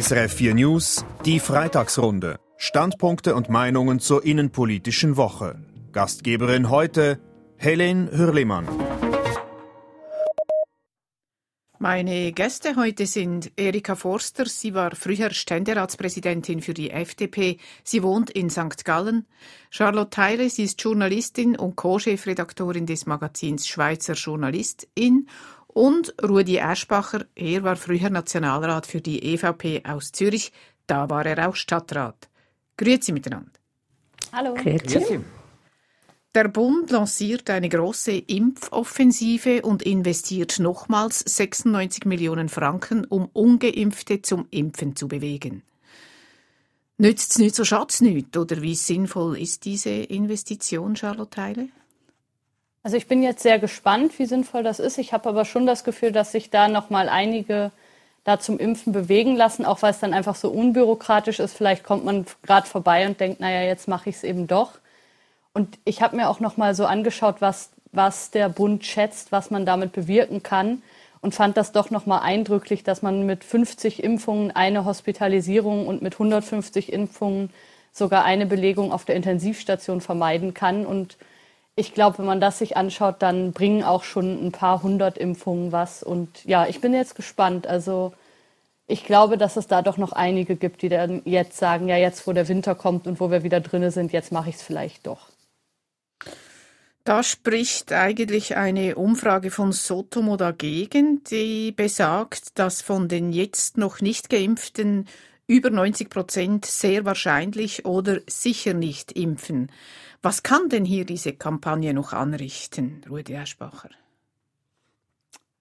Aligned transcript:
SRF 0.00 0.34
4 0.34 0.54
News, 0.56 1.04
die 1.24 1.38
Freitagsrunde. 1.38 2.40
Standpunkte 2.56 3.36
und 3.36 3.48
Meinungen 3.48 4.00
zur 4.00 4.24
innenpolitischen 4.24 5.16
Woche. 5.16 5.54
Gastgeberin 5.92 6.68
heute 6.68 7.20
Helen 7.58 8.10
Hürlimann. 8.10 8.66
Meine 11.78 12.32
Gäste 12.32 12.74
heute 12.76 13.06
sind 13.06 13.52
Erika 13.56 13.94
Forster. 13.94 14.46
Sie 14.46 14.74
war 14.74 14.96
früher 14.96 15.30
Ständeratspräsidentin 15.30 16.60
für 16.60 16.72
die 16.72 16.90
FDP. 16.90 17.58
Sie 17.84 18.02
wohnt 18.02 18.30
in 18.30 18.50
St. 18.50 18.84
Gallen. 18.84 19.26
Charlotte 19.70 20.10
Theile, 20.10 20.50
sie 20.50 20.64
ist 20.64 20.82
Journalistin 20.82 21.56
und 21.56 21.76
Co-Chefredaktorin 21.76 22.86
des 22.86 23.06
Magazins 23.06 23.68
Schweizer 23.68 24.14
Journalistin. 24.14 25.28
Und 25.74 26.14
Rudi 26.22 26.56
Eschbacher, 26.56 27.26
er 27.34 27.64
war 27.64 27.74
früher 27.74 28.08
Nationalrat 28.08 28.86
für 28.86 29.00
die 29.00 29.34
EVP 29.34 29.82
aus 29.84 30.12
Zürich. 30.12 30.52
Da 30.86 31.10
war 31.10 31.26
er 31.26 31.48
auch 31.48 31.56
Stadtrat. 31.56 32.28
Grüezi 32.76 33.12
miteinander. 33.12 33.50
Hallo. 34.32 34.54
Grüezi. 34.54 35.20
Der 36.32 36.48
Bund 36.48 36.90
lanciert 36.90 37.50
eine 37.50 37.68
große 37.68 38.12
Impfoffensive 38.12 39.62
und 39.62 39.82
investiert 39.82 40.60
nochmals 40.60 41.20
96 41.20 42.06
Millionen 42.06 42.48
Franken, 42.48 43.04
um 43.04 43.28
Ungeimpfte 43.32 44.22
zum 44.22 44.46
Impfen 44.50 44.94
zu 44.94 45.08
bewegen. 45.08 45.62
Nützt 46.98 47.32
es 47.32 47.38
nicht, 47.38 47.56
so 47.56 47.64
schadet 47.64 48.00
nicht, 48.00 48.36
oder 48.36 48.62
wie 48.62 48.76
sinnvoll 48.76 49.38
ist 49.38 49.64
diese 49.64 49.90
Investition, 49.90 50.94
Charlotte 50.94 51.40
Heile? 51.40 51.68
Also 52.84 52.98
ich 52.98 53.08
bin 53.08 53.22
jetzt 53.22 53.42
sehr 53.42 53.58
gespannt, 53.58 54.18
wie 54.18 54.26
sinnvoll 54.26 54.62
das 54.62 54.78
ist. 54.78 54.98
Ich 54.98 55.14
habe 55.14 55.30
aber 55.30 55.46
schon 55.46 55.66
das 55.66 55.84
Gefühl, 55.84 56.12
dass 56.12 56.32
sich 56.32 56.50
da 56.50 56.68
noch 56.68 56.90
mal 56.90 57.08
einige 57.08 57.72
da 58.24 58.38
zum 58.38 58.58
Impfen 58.58 58.92
bewegen 58.92 59.36
lassen, 59.36 59.64
auch 59.64 59.80
weil 59.82 59.90
es 59.90 60.00
dann 60.00 60.14
einfach 60.14 60.34
so 60.34 60.50
unbürokratisch 60.50 61.40
ist. 61.40 61.56
Vielleicht 61.56 61.82
kommt 61.82 62.04
man 62.04 62.26
gerade 62.42 62.66
vorbei 62.66 63.06
und 63.06 63.18
denkt, 63.20 63.40
naja, 63.40 63.62
jetzt 63.62 63.88
mache 63.88 64.10
ich 64.10 64.16
es 64.16 64.22
eben 64.22 64.46
doch. 64.46 64.72
Und 65.54 65.78
ich 65.84 66.02
habe 66.02 66.16
mir 66.16 66.28
auch 66.28 66.40
noch 66.40 66.58
mal 66.58 66.74
so 66.74 66.84
angeschaut, 66.84 67.36
was, 67.40 67.70
was 67.92 68.30
der 68.30 68.50
Bund 68.50 68.84
schätzt, 68.84 69.32
was 69.32 69.50
man 69.50 69.64
damit 69.64 69.92
bewirken 69.92 70.42
kann 70.42 70.82
und 71.22 71.34
fand 71.34 71.56
das 71.56 71.72
doch 71.72 71.90
noch 71.90 72.04
mal 72.04 72.18
eindrücklich, 72.18 72.84
dass 72.84 73.00
man 73.00 73.24
mit 73.24 73.44
50 73.44 74.04
Impfungen 74.04 74.50
eine 74.50 74.84
Hospitalisierung 74.84 75.86
und 75.86 76.02
mit 76.02 76.14
150 76.14 76.92
Impfungen 76.92 77.48
sogar 77.92 78.24
eine 78.26 78.44
Belegung 78.44 78.92
auf 78.92 79.06
der 79.06 79.16
Intensivstation 79.16 80.02
vermeiden 80.02 80.52
kann. 80.52 80.84
Und 80.84 81.16
ich 81.76 81.94
glaube, 81.94 82.18
wenn 82.18 82.26
man 82.26 82.40
das 82.40 82.58
sich 82.58 82.76
anschaut, 82.76 83.16
dann 83.18 83.52
bringen 83.52 83.82
auch 83.82 84.04
schon 84.04 84.46
ein 84.46 84.52
paar 84.52 84.82
hundert 84.82 85.18
Impfungen 85.18 85.72
was. 85.72 86.02
Und 86.02 86.44
ja, 86.44 86.66
ich 86.66 86.80
bin 86.80 86.94
jetzt 86.94 87.16
gespannt. 87.16 87.66
Also 87.66 88.12
ich 88.86 89.04
glaube, 89.04 89.38
dass 89.38 89.56
es 89.56 89.66
da 89.66 89.82
doch 89.82 89.96
noch 89.96 90.12
einige 90.12 90.56
gibt, 90.56 90.82
die 90.82 90.88
dann 90.88 91.22
jetzt 91.24 91.56
sagen, 91.56 91.88
ja, 91.88 91.96
jetzt 91.96 92.26
wo 92.26 92.32
der 92.32 92.48
Winter 92.48 92.74
kommt 92.74 93.06
und 93.06 93.18
wo 93.18 93.30
wir 93.30 93.42
wieder 93.42 93.60
drinnen 93.60 93.90
sind, 93.90 94.12
jetzt 94.12 94.30
mache 94.30 94.50
ich 94.50 94.56
es 94.56 94.62
vielleicht 94.62 95.06
doch. 95.06 95.28
Da 97.02 97.22
spricht 97.22 97.92
eigentlich 97.92 98.56
eine 98.56 98.94
Umfrage 98.94 99.50
von 99.50 99.72
Sotomo 99.72 100.38
dagegen, 100.38 101.22
die 101.24 101.72
besagt, 101.72 102.58
dass 102.58 102.80
von 102.80 103.08
den 103.08 103.32
jetzt 103.32 103.76
noch 103.76 104.00
nicht 104.00 104.30
geimpften 104.30 105.06
über 105.46 105.68
90 105.68 106.08
Prozent 106.08 106.64
sehr 106.64 107.04
wahrscheinlich 107.04 107.84
oder 107.84 108.20
sicher 108.26 108.72
nicht 108.72 109.12
impfen. 109.12 109.70
Was 110.24 110.42
kann 110.42 110.70
denn 110.70 110.86
hier 110.86 111.04
diese 111.04 111.34
Kampagne 111.34 111.92
noch 111.92 112.14
anrichten, 112.14 113.02
Rudi 113.10 113.34
Eschbacher? 113.34 113.90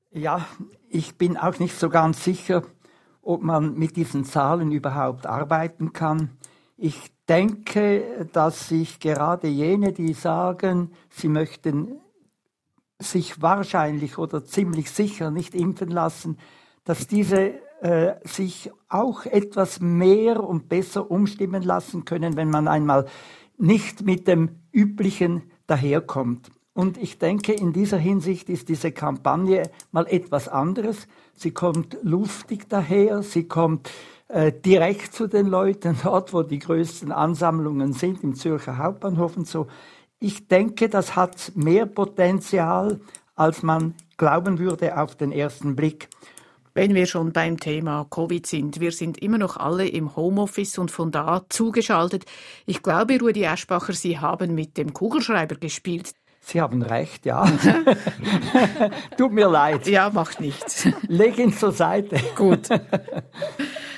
Ja, 0.09 0.47
ich 0.87 1.17
bin 1.17 1.35
auch 1.35 1.59
nicht 1.59 1.77
so 1.77 1.89
ganz 1.89 2.23
sicher, 2.23 2.63
ob 3.21 3.43
man 3.43 3.73
mit 3.73 3.97
diesen 3.97 4.23
Zahlen 4.23 4.71
überhaupt 4.71 5.25
arbeiten 5.25 5.91
kann. 5.91 6.37
Ich 6.77 7.11
denke, 7.27 8.29
dass 8.31 8.69
sich 8.69 9.01
gerade 9.01 9.49
jene, 9.49 9.91
die 9.91 10.13
sagen, 10.13 10.93
sie 11.09 11.27
möchten 11.27 11.99
sich 12.99 13.41
wahrscheinlich 13.41 14.17
oder 14.17 14.45
ziemlich 14.45 14.91
sicher 14.91 15.29
nicht 15.29 15.55
impfen 15.55 15.89
lassen, 15.89 16.37
dass 16.85 17.07
diese 17.07 17.55
äh, 17.81 18.15
sich 18.25 18.71
auch 18.87 19.25
etwas 19.25 19.81
mehr 19.81 20.41
und 20.41 20.69
besser 20.69 21.11
umstimmen 21.11 21.63
lassen 21.63 22.05
können, 22.05 22.37
wenn 22.37 22.49
man 22.49 22.69
einmal 22.69 23.07
nicht 23.57 24.01
mit 24.01 24.27
dem 24.27 24.49
Üblichen 24.71 25.43
daherkommt. 25.67 26.49
Und 26.73 26.97
ich 26.97 27.19
denke, 27.19 27.53
in 27.53 27.71
dieser 27.71 27.97
Hinsicht 27.97 28.49
ist 28.49 28.67
diese 28.67 28.91
Kampagne 28.91 29.69
mal 29.91 30.07
etwas 30.07 30.47
anderes. 30.47 31.07
Sie 31.35 31.51
kommt 31.51 31.97
luftig 32.01 32.67
daher, 32.67 33.21
sie 33.21 33.47
kommt 33.47 33.91
äh, 34.27 34.51
direkt 34.51 35.13
zu 35.13 35.27
den 35.27 35.45
Leuten, 35.45 35.97
dort, 36.03 36.33
wo 36.33 36.41
die 36.41 36.59
größten 36.59 37.11
Ansammlungen 37.11 37.93
sind, 37.93 38.23
im 38.23 38.33
Zürcher 38.35 38.79
Hauptbahnhof 38.79 39.37
und 39.37 39.47
so. 39.47 39.67
Ich 40.19 40.47
denke, 40.47 40.89
das 40.89 41.15
hat 41.15 41.51
mehr 41.55 41.85
Potenzial, 41.85 42.99
als 43.35 43.61
man 43.61 43.93
glauben 44.17 44.57
würde 44.57 44.97
auf 44.97 45.15
den 45.15 45.31
ersten 45.31 45.75
Blick. 45.75 46.09
Wenn 46.75 46.95
wir 46.95 47.05
schon 47.05 47.33
beim 47.33 47.59
Thema 47.59 48.07
Covid 48.09 48.47
sind, 48.47 48.79
wir 48.79 48.91
sind 48.91 49.19
immer 49.19 49.37
noch 49.37 49.57
alle 49.57 49.87
im 49.87 50.15
Homeoffice 50.15 50.79
und 50.79 50.89
von 50.89 51.11
da 51.11 51.45
zugeschaltet. 51.49 52.25
Ich 52.65 52.81
glaube, 52.81 53.19
Rudi 53.19 53.45
Aschbacher, 53.45 53.93
Sie 53.93 54.17
haben 54.17 54.55
mit 54.55 54.77
dem 54.77 54.91
Kugelschreiber 54.91 55.55
gespielt. 55.55 56.13
Sie 56.41 56.59
haben 56.59 56.81
recht, 56.81 57.25
ja. 57.25 57.45
Tut 59.17 59.31
mir 59.31 59.47
leid. 59.47 59.87
Ja, 59.87 60.09
macht 60.09 60.41
nichts. 60.41 60.87
Leg 61.07 61.37
ihn 61.37 61.53
zur 61.53 61.71
Seite. 61.71 62.19
Gut. 62.35 62.67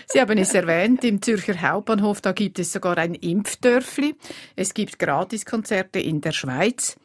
Sie 0.08 0.22
haben 0.22 0.38
es 0.38 0.54
erwähnt, 0.54 1.04
im 1.04 1.22
Zürcher 1.22 1.60
Hauptbahnhof, 1.60 2.22
da 2.22 2.34
gibt 2.34 2.60
es 2.60 2.72
sogar 2.74 2.98
ein 2.98 3.16
Impfdörfli. 3.16 4.16
Es 4.56 4.74
gibt 4.74 5.00
Gratiskonzerte 5.00 6.00
in 6.00 6.22
der 6.22 6.34
Schweiz. 6.34 6.98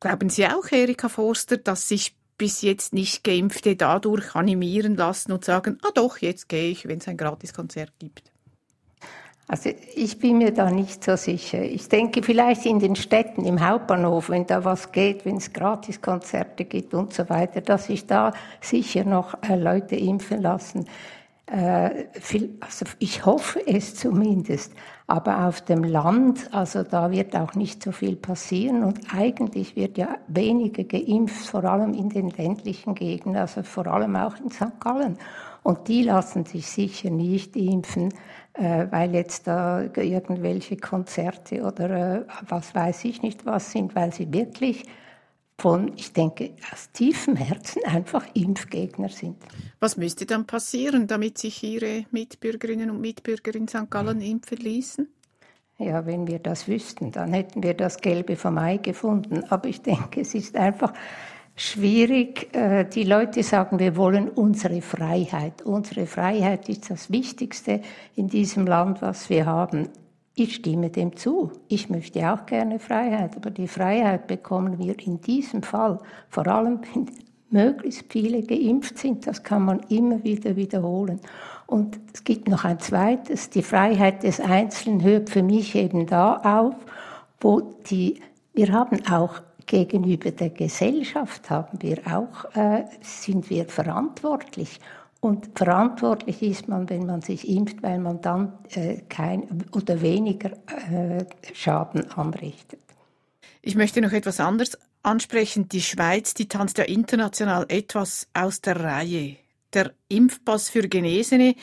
Glauben 0.00 0.30
Sie 0.30 0.46
auch, 0.46 0.72
Erika 0.72 1.08
Forster, 1.08 1.58
dass 1.58 1.86
sich 1.86 2.16
bis 2.38 2.62
jetzt 2.62 2.92
nicht 2.92 3.24
Geimpfte 3.24 3.76
dadurch 3.76 4.34
animieren 4.34 4.96
lassen 4.96 5.32
und 5.32 5.44
sagen, 5.44 5.78
ah 5.82 5.90
doch, 5.94 6.18
jetzt 6.18 6.48
gehe 6.48 6.70
ich, 6.70 6.88
wenn 6.88 6.98
es 6.98 7.08
ein 7.08 7.16
Gratiskonzert 7.16 7.92
gibt? 7.98 8.32
Also 9.48 9.70
ich 9.94 10.18
bin 10.18 10.38
mir 10.38 10.52
da 10.52 10.70
nicht 10.70 11.04
so 11.04 11.16
sicher. 11.16 11.62
Ich 11.62 11.88
denke 11.88 12.22
vielleicht 12.22 12.64
in 12.64 12.78
den 12.78 12.96
Städten, 12.96 13.44
im 13.44 13.60
Hauptbahnhof, 13.60 14.30
wenn 14.30 14.46
da 14.46 14.64
was 14.64 14.92
geht, 14.92 15.26
wenn 15.26 15.36
es 15.36 15.52
Gratiskonzerte 15.52 16.64
gibt 16.64 16.94
und 16.94 17.12
so 17.12 17.28
weiter, 17.28 17.60
dass 17.60 17.86
sich 17.86 18.06
da 18.06 18.32
sicher 18.60 19.04
noch 19.04 19.34
äh, 19.42 19.56
Leute 19.56 19.96
impfen 19.96 20.40
lassen. 20.40 20.86
Äh, 21.52 22.06
also 22.60 22.86
ich 22.98 23.26
hoffe 23.26 23.60
es 23.66 23.94
zumindest. 23.94 24.72
Aber 25.06 25.46
auf 25.46 25.60
dem 25.60 25.84
Land, 25.84 26.48
also 26.52 26.82
da 26.82 27.10
wird 27.10 27.36
auch 27.36 27.54
nicht 27.54 27.82
so 27.82 27.92
viel 27.92 28.16
passieren 28.16 28.82
und 28.84 29.00
eigentlich 29.14 29.76
wird 29.76 29.98
ja 29.98 30.16
weniger 30.28 30.84
geimpft, 30.84 31.46
vor 31.46 31.64
allem 31.64 31.92
in 31.92 32.08
den 32.08 32.30
ländlichen 32.30 32.94
Gegenden, 32.94 33.36
also 33.36 33.62
vor 33.62 33.86
allem 33.86 34.16
auch 34.16 34.34
in 34.38 34.50
St. 34.50 34.80
Gallen. 34.80 35.18
Und 35.62 35.88
die 35.88 36.04
lassen 36.04 36.46
sich 36.46 36.66
sicher 36.66 37.10
nicht 37.10 37.54
impfen, 37.54 38.14
äh, 38.54 38.86
weil 38.90 39.14
jetzt 39.14 39.46
da 39.46 39.82
irgendwelche 39.82 40.78
Konzerte 40.78 41.62
oder 41.62 42.20
äh, 42.20 42.24
was 42.48 42.74
weiß 42.74 43.04
ich 43.04 43.20
nicht 43.20 43.44
was 43.44 43.72
sind, 43.72 43.94
weil 43.94 44.12
sie 44.12 44.32
wirklich 44.32 44.84
von, 45.62 45.92
ich 45.96 46.12
denke, 46.12 46.54
aus 46.72 46.90
tiefem 46.92 47.36
Herzen 47.36 47.84
einfach 47.84 48.26
Impfgegner 48.34 49.08
sind. 49.08 49.36
Was 49.78 49.96
müsste 49.96 50.26
dann 50.26 50.44
passieren, 50.44 51.06
damit 51.06 51.38
sich 51.38 51.62
Ihre 51.62 52.04
Mitbürgerinnen 52.10 52.90
und 52.90 53.00
Mitbürger 53.00 53.54
in 53.54 53.68
St. 53.68 53.88
Gallen 53.88 54.20
impfen 54.20 54.58
ließen? 54.58 55.08
Ja, 55.78 56.04
wenn 56.04 56.26
wir 56.26 56.40
das 56.40 56.66
wüssten, 56.66 57.12
dann 57.12 57.32
hätten 57.32 57.62
wir 57.62 57.74
das 57.74 57.98
Gelbe 57.98 58.34
vom 58.34 58.58
Ei 58.58 58.78
gefunden. 58.78 59.44
Aber 59.50 59.68
ich 59.68 59.82
denke, 59.82 60.22
es 60.22 60.34
ist 60.34 60.56
einfach 60.56 60.92
schwierig. 61.54 62.52
Äh, 62.56 62.84
die 62.84 63.04
Leute 63.04 63.44
sagen, 63.44 63.78
wir 63.78 63.96
wollen 63.96 64.28
unsere 64.28 64.82
Freiheit. 64.82 65.62
Unsere 65.62 66.06
Freiheit 66.06 66.68
ist 66.68 66.90
das 66.90 67.12
Wichtigste 67.12 67.82
in 68.16 68.26
diesem 68.28 68.66
Land, 68.66 69.00
was 69.00 69.30
wir 69.30 69.46
haben. 69.46 69.88
Ich 70.34 70.54
stimme 70.54 70.88
dem 70.88 71.16
zu. 71.16 71.52
Ich 71.68 71.90
möchte 71.90 72.32
auch 72.32 72.46
gerne 72.46 72.78
Freiheit, 72.78 73.36
aber 73.36 73.50
die 73.50 73.68
Freiheit 73.68 74.26
bekommen 74.26 74.78
wir 74.78 74.98
in 74.98 75.20
diesem 75.20 75.62
Fall, 75.62 75.98
vor 76.30 76.46
allem 76.46 76.80
wenn 76.94 77.10
möglichst 77.50 78.10
viele 78.10 78.42
geimpft 78.42 78.98
sind. 78.98 79.26
Das 79.26 79.42
kann 79.42 79.64
man 79.64 79.80
immer 79.90 80.24
wieder 80.24 80.56
wiederholen. 80.56 81.20
Und 81.66 82.00
es 82.12 82.24
gibt 82.24 82.48
noch 82.48 82.64
ein 82.64 82.80
zweites. 82.80 83.50
Die 83.50 83.62
Freiheit 83.62 84.22
des 84.22 84.40
Einzelnen 84.40 85.02
hört 85.02 85.30
für 85.30 85.42
mich 85.42 85.74
eben 85.74 86.06
da 86.06 86.36
auf, 86.36 86.74
wo 87.40 87.60
die, 87.90 88.20
wir 88.54 88.72
haben 88.72 89.06
auch 89.06 89.40
gegenüber 89.66 90.30
der 90.30 90.50
Gesellschaft 90.50 91.48
haben 91.50 91.78
wir 91.80 91.98
auch, 92.06 92.56
äh, 92.56 92.84
sind 93.00 93.48
wir 93.48 93.66
verantwortlich. 93.66 94.80
Und 95.22 95.56
verantwortlich 95.56 96.42
ist 96.42 96.66
man, 96.66 96.90
wenn 96.90 97.06
man 97.06 97.22
sich 97.22 97.48
impft, 97.48 97.80
weil 97.84 98.00
man 98.00 98.20
dann 98.20 98.58
äh, 98.70 99.02
kein 99.02 99.64
oder 99.70 100.02
weniger 100.02 100.50
äh, 100.90 101.24
Schaden 101.54 102.10
anrichtet. 102.10 102.80
Ich 103.60 103.76
möchte 103.76 104.00
noch 104.00 104.10
etwas 104.10 104.40
anderes 104.40 104.76
ansprechen. 105.04 105.68
Die 105.68 105.80
Schweiz, 105.80 106.34
die 106.34 106.48
tanzt 106.48 106.78
ja 106.78 106.84
international 106.84 107.66
etwas 107.68 108.26
aus 108.34 108.62
der 108.62 108.80
Reihe. 108.80 109.36
Der 109.72 109.92
Impfpass 110.08 110.70
für 110.70 110.88
Genesene, 110.88 111.54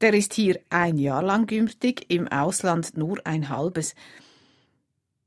der 0.00 0.14
ist 0.14 0.34
hier 0.34 0.60
ein 0.70 0.96
Jahr 0.96 1.24
lang 1.24 1.48
gültig, 1.48 2.06
im 2.12 2.28
Ausland 2.28 2.96
nur 2.96 3.18
ein 3.26 3.48
halbes. 3.48 3.96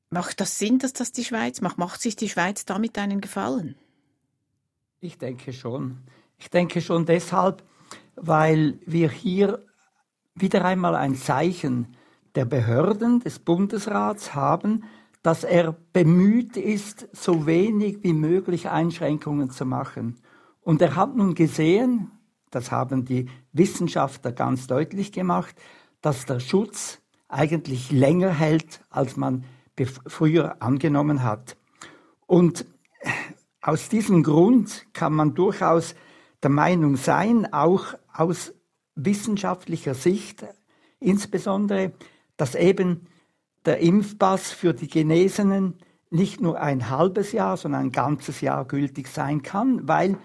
Macht 0.09 0.39
das 0.39 0.57
Sinn, 0.57 0.79
dass 0.79 0.93
das 0.93 1.11
die 1.11 1.25
Schweiz 1.25 1.59
macht? 1.59 1.77
Macht 1.77 2.01
sich 2.01 2.15
die 2.15 2.29
Schweiz 2.29 2.63
damit 2.63 2.97
einen 2.97 3.19
Gefallen? 3.19 3.75
Ich 5.01 5.17
denke 5.17 5.51
schon. 5.51 5.97
Ich 6.39 6.49
denke 6.49 6.79
schon 6.79 7.05
deshalb, 7.05 7.61
weil 8.15 8.79
wir 8.85 9.09
hier 9.09 9.65
wieder 10.35 10.65
einmal 10.65 10.95
ein 10.95 11.15
Zeichen 11.15 11.95
der 12.35 12.45
Behörden 12.45 13.19
des 13.19 13.39
Bundesrats 13.39 14.33
haben, 14.33 14.83
dass 15.21 15.43
er 15.43 15.75
bemüht 15.93 16.57
ist, 16.57 17.07
so 17.13 17.45
wenig 17.45 18.03
wie 18.03 18.13
möglich 18.13 18.69
Einschränkungen 18.69 19.51
zu 19.51 19.65
machen. 19.65 20.17
Und 20.61 20.81
er 20.81 20.95
hat 20.95 21.15
nun 21.15 21.35
gesehen, 21.35 22.11
das 22.51 22.71
haben 22.71 23.05
die 23.05 23.29
Wissenschaftler 23.51 24.31
ganz 24.31 24.67
deutlich 24.67 25.11
gemacht, 25.11 25.55
dass 26.01 26.25
der 26.25 26.39
Schutz 26.39 26.99
eigentlich 27.27 27.91
länger 27.91 28.29
hält, 28.29 28.81
als 28.89 29.17
man 29.17 29.45
früher 30.05 30.61
angenommen 30.61 31.23
hat. 31.23 31.57
Und 32.27 32.65
aus 33.61 33.89
diesem 33.89 34.23
Grund 34.23 34.85
kann 34.93 35.13
man 35.13 35.33
durchaus 35.33 35.95
der 36.43 36.51
Meinung 36.51 36.97
sein, 36.97 37.51
auch 37.51 37.95
aus 38.11 38.53
wissenschaftlicher 38.95 39.95
Sicht 39.95 40.45
insbesondere, 40.99 41.93
dass 42.37 42.55
eben 42.55 43.07
der 43.65 43.79
Impfpass 43.79 44.51
für 44.51 44.73
die 44.73 44.87
Genesenen 44.87 45.75
nicht 46.09 46.41
nur 46.41 46.59
ein 46.59 46.89
halbes 46.89 47.31
Jahr, 47.31 47.57
sondern 47.57 47.85
ein 47.85 47.91
ganzes 47.91 48.41
Jahr 48.41 48.65
gültig 48.65 49.07
sein 49.07 49.41
kann, 49.41 49.87
weil 49.87 50.17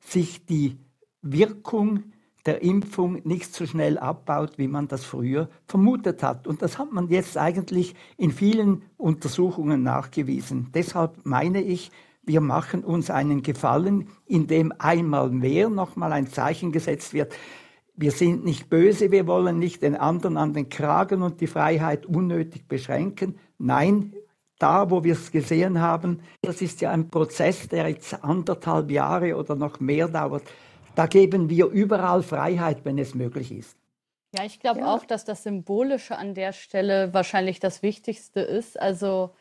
sich 0.00 0.46
die 0.46 0.78
Wirkung 1.22 2.04
der 2.46 2.62
Impfung 2.62 3.20
nicht 3.24 3.54
so 3.54 3.66
schnell 3.66 3.98
abbaut, 3.98 4.58
wie 4.58 4.68
man 4.68 4.86
das 4.86 5.04
früher 5.04 5.48
vermutet 5.66 6.22
hat. 6.22 6.46
Und 6.46 6.60
das 6.62 6.78
hat 6.78 6.92
man 6.92 7.08
jetzt 7.08 7.38
eigentlich 7.38 7.94
in 8.16 8.30
vielen 8.30 8.82
Untersuchungen 8.98 9.82
nachgewiesen. 9.82 10.68
Deshalb 10.74 11.24
meine 11.24 11.62
ich, 11.62 11.90
wir 12.26 12.40
machen 12.40 12.84
uns 12.84 13.10
einen 13.10 13.42
Gefallen, 13.42 14.08
indem 14.26 14.72
einmal 14.78 15.30
mehr 15.30 15.68
nochmal 15.68 16.12
ein 16.12 16.26
Zeichen 16.26 16.72
gesetzt 16.72 17.14
wird. 17.14 17.34
Wir 17.94 18.10
sind 18.10 18.44
nicht 18.44 18.68
böse, 18.70 19.10
wir 19.10 19.26
wollen 19.26 19.58
nicht 19.58 19.82
den 19.82 19.94
anderen 19.94 20.36
an 20.36 20.52
den 20.52 20.68
Kragen 20.68 21.22
und 21.22 21.40
die 21.40 21.46
Freiheit 21.46 22.06
unnötig 22.06 22.66
beschränken. 22.66 23.38
Nein, 23.58 24.14
da, 24.58 24.90
wo 24.90 25.04
wir 25.04 25.12
es 25.12 25.30
gesehen 25.30 25.80
haben, 25.80 26.22
das 26.42 26.62
ist 26.62 26.80
ja 26.80 26.90
ein 26.90 27.10
Prozess, 27.10 27.68
der 27.68 27.88
jetzt 27.88 28.24
anderthalb 28.24 28.90
Jahre 28.90 29.36
oder 29.36 29.54
noch 29.54 29.80
mehr 29.80 30.08
dauert. 30.08 30.44
Da 30.94 31.06
geben 31.06 31.50
wir 31.50 31.66
überall 31.66 32.22
Freiheit, 32.22 32.84
wenn 32.84 32.98
es 32.98 33.14
möglich 33.14 33.52
ist. 33.52 33.76
Ja, 34.36 34.44
ich 34.44 34.58
glaube 34.58 34.80
ja. 34.80 34.92
auch, 34.92 35.04
dass 35.04 35.24
das 35.24 35.44
Symbolische 35.44 36.16
an 36.16 36.34
der 36.34 36.52
Stelle 36.52 37.14
wahrscheinlich 37.14 37.60
das 37.60 37.82
Wichtigste 37.82 38.40
ist. 38.40 38.80
Also 38.80 39.34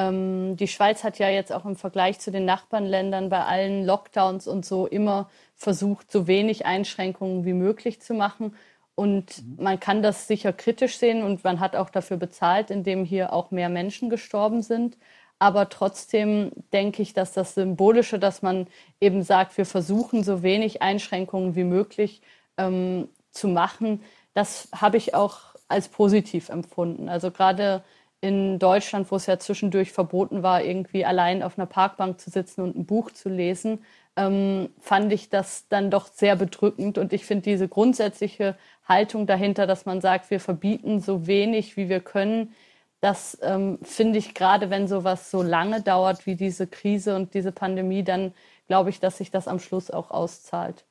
ähm, 0.00 0.56
die 0.56 0.68
Schweiz 0.68 1.04
hat 1.04 1.18
ja 1.18 1.28
jetzt 1.28 1.52
auch 1.52 1.64
im 1.64 1.76
Vergleich 1.76 2.18
zu 2.18 2.30
den 2.30 2.44
Nachbarländern 2.44 3.28
bei 3.28 3.44
allen 3.44 3.84
Lockdowns 3.84 4.46
und 4.46 4.64
so 4.64 4.86
immer 4.86 5.28
versucht, 5.54 6.10
so 6.10 6.26
wenig 6.26 6.66
Einschränkungen 6.66 7.44
wie 7.44 7.52
möglich 7.52 8.00
zu 8.00 8.14
machen. 8.14 8.56
Und 8.94 9.42
mhm. 9.42 9.62
man 9.62 9.80
kann 9.80 10.02
das 10.02 10.26
sicher 10.26 10.52
kritisch 10.52 10.98
sehen 10.98 11.22
und 11.22 11.44
man 11.44 11.60
hat 11.60 11.76
auch 11.76 11.90
dafür 11.90 12.16
bezahlt, 12.16 12.70
indem 12.70 13.04
hier 13.04 13.32
auch 13.32 13.50
mehr 13.50 13.68
Menschen 13.68 14.10
gestorben 14.10 14.62
sind. 14.62 14.96
Aber 15.38 15.68
trotzdem 15.68 16.52
denke 16.72 17.02
ich, 17.02 17.14
dass 17.14 17.32
das 17.32 17.54
Symbolische, 17.54 18.18
dass 18.18 18.42
man 18.42 18.66
eben 19.00 19.22
sagt, 19.22 19.56
wir 19.56 19.66
versuchen 19.66 20.22
so 20.22 20.42
wenig 20.42 20.82
Einschränkungen 20.82 21.54
wie 21.56 21.64
möglich 21.64 22.20
ähm, 22.58 23.08
zu 23.30 23.48
machen, 23.48 24.02
das 24.34 24.68
habe 24.74 24.96
ich 24.98 25.14
auch 25.14 25.54
als 25.68 25.88
positiv 25.88 26.48
empfunden. 26.48 27.08
Also 27.08 27.30
gerade 27.30 27.82
in 28.20 28.58
Deutschland, 28.58 29.10
wo 29.10 29.16
es 29.16 29.26
ja 29.26 29.38
zwischendurch 29.38 29.92
verboten 29.92 30.42
war, 30.42 30.62
irgendwie 30.62 31.04
allein 31.04 31.42
auf 31.42 31.58
einer 31.58 31.66
Parkbank 31.66 32.20
zu 32.20 32.30
sitzen 32.30 32.60
und 32.60 32.76
ein 32.76 32.84
Buch 32.84 33.10
zu 33.10 33.28
lesen, 33.28 33.84
ähm, 34.16 34.68
fand 34.80 35.12
ich 35.12 35.30
das 35.30 35.66
dann 35.68 35.90
doch 35.90 36.06
sehr 36.06 36.36
bedrückend. 36.36 36.98
Und 36.98 37.12
ich 37.12 37.24
finde 37.24 37.44
diese 37.44 37.68
grundsätzliche 37.68 38.56
Haltung 38.86 39.26
dahinter, 39.26 39.66
dass 39.66 39.86
man 39.86 40.00
sagt, 40.00 40.30
wir 40.30 40.40
verbieten 40.40 41.00
so 41.00 41.26
wenig, 41.26 41.76
wie 41.76 41.88
wir 41.88 42.00
können, 42.00 42.54
das 43.00 43.38
ähm, 43.40 43.78
finde 43.82 44.18
ich 44.18 44.34
gerade, 44.34 44.68
wenn 44.68 44.86
sowas 44.86 45.30
so 45.30 45.42
lange 45.42 45.80
dauert 45.80 46.26
wie 46.26 46.36
diese 46.36 46.66
Krise 46.66 47.16
und 47.16 47.32
diese 47.32 47.50
Pandemie, 47.50 48.04
dann 48.04 48.34
glaube 48.66 48.90
ich, 48.90 49.00
dass 49.00 49.18
sich 49.18 49.30
das 49.30 49.48
am 49.48 49.58
Schluss 49.58 49.90
auch 49.90 50.10
auszahlt. 50.10 50.84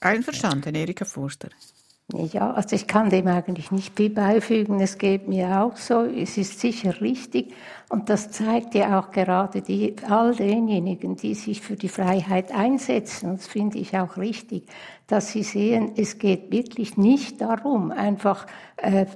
Einverstanden, 0.00 0.74
Erika 0.74 1.04
Forster. 1.04 1.48
Ja, 2.12 2.52
also 2.52 2.76
ich 2.76 2.86
kann 2.86 3.10
dem 3.10 3.26
eigentlich 3.26 3.72
nicht 3.72 3.96
viel 3.96 4.10
beifügen. 4.10 4.78
Es 4.80 4.96
geht 4.96 5.26
mir 5.26 5.60
auch 5.60 5.76
so. 5.76 6.02
Es 6.04 6.36
ist 6.38 6.60
sicher 6.60 7.00
richtig. 7.00 7.52
Und 7.88 8.08
das 8.10 8.30
zeigt 8.30 8.76
ja 8.76 9.00
auch 9.00 9.10
gerade 9.10 9.60
die, 9.60 9.96
all 10.08 10.36
denjenigen, 10.36 11.16
die 11.16 11.34
sich 11.34 11.62
für 11.62 11.74
die 11.74 11.88
Freiheit 11.88 12.52
einsetzen. 12.52 13.32
Das 13.36 13.48
finde 13.48 13.78
ich 13.78 13.98
auch 13.98 14.18
richtig, 14.18 14.68
dass 15.08 15.32
sie 15.32 15.42
sehen, 15.42 15.94
es 15.96 16.18
geht 16.18 16.52
wirklich 16.52 16.96
nicht 16.96 17.40
darum, 17.40 17.90
einfach 17.90 18.46
äh, 18.76 19.06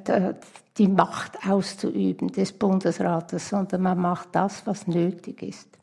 die 0.77 0.89
Macht 0.89 1.47
auszuüben 1.49 2.33
des 2.33 2.53
Bundesrates, 2.53 3.51
sondern 3.51 3.83
man 3.83 4.01
macht 4.01 4.31
das, 4.33 4.67
was 4.67 4.89
nötig 4.89 5.43
ist. 5.43 5.80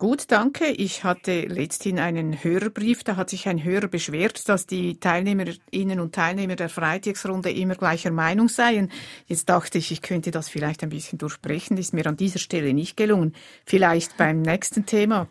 Gut, 0.00 0.30
danke. 0.30 0.68
Ich 0.68 1.02
hatte 1.02 1.40
letzthin 1.40 1.98
einen 1.98 2.44
Hörerbrief, 2.44 3.02
da 3.02 3.16
hat 3.16 3.30
sich 3.30 3.48
ein 3.48 3.64
Hörer 3.64 3.88
beschwert, 3.88 4.48
dass 4.48 4.64
die 4.64 5.00
Teilnehmerinnen 5.00 5.98
und 5.98 6.14
Teilnehmer 6.14 6.54
der 6.54 6.68
Freitagsrunde 6.68 7.50
immer 7.50 7.74
gleicher 7.74 8.12
Meinung 8.12 8.48
seien. 8.48 8.92
Jetzt 9.26 9.48
dachte 9.48 9.78
ich, 9.78 9.90
ich 9.90 10.00
könnte 10.00 10.30
das 10.30 10.48
vielleicht 10.48 10.84
ein 10.84 10.90
bisschen 10.90 11.18
durchbrechen, 11.18 11.76
ist 11.78 11.94
mir 11.94 12.06
an 12.06 12.16
dieser 12.16 12.38
Stelle 12.38 12.74
nicht 12.74 12.96
gelungen. 12.96 13.34
Vielleicht 13.66 14.16
beim 14.16 14.40
nächsten 14.40 14.86
Thema. 14.86 15.26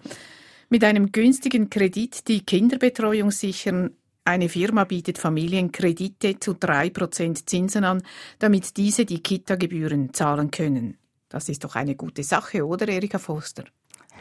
Mit 0.68 0.84
einem 0.84 1.14
günstigen 1.14 1.69
Kredit 1.69 2.28
die 2.28 2.46
Kinderbetreuung 2.46 3.31
sichern. 3.31 3.92
Eine 4.25 4.50
Firma 4.50 4.84
bietet 4.84 5.18
Familien 5.18 5.72
Kredite 5.72 6.42
zu 6.42 6.56
drei 6.56 6.90
Prozent 6.90 7.48
Zinsen 7.50 7.86
an, 7.86 8.04
damit 8.40 8.75
diese 8.75 9.06
die 9.06 9.24
Kita-Gebühren 9.24 10.14
zahlen 10.14 10.52
können. 10.52 10.98
Das 11.30 11.48
ist 11.48 11.64
doch 11.64 11.75
eine 11.75 11.96
gute 11.96 12.24
Sache, 12.24 12.68
oder, 12.68 12.90
Erika 12.90 13.18
Foster? 13.18 13.64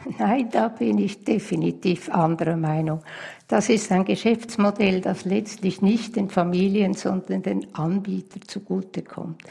Nein, 0.19 0.49
da 0.51 0.67
bin 0.67 0.97
ich 0.97 1.23
definitiv 1.23 2.09
anderer 2.09 2.57
Meinung. 2.57 3.01
Das 3.47 3.69
ist 3.69 3.91
ein 3.91 4.05
Geschäftsmodell, 4.05 5.01
das 5.01 5.25
letztlich 5.25 5.81
nicht 5.81 6.15
den 6.15 6.29
Familien, 6.29 6.93
sondern 6.93 7.41
den 7.41 7.73
Anbietern 7.75 8.43
zugutekommt. 8.47 9.41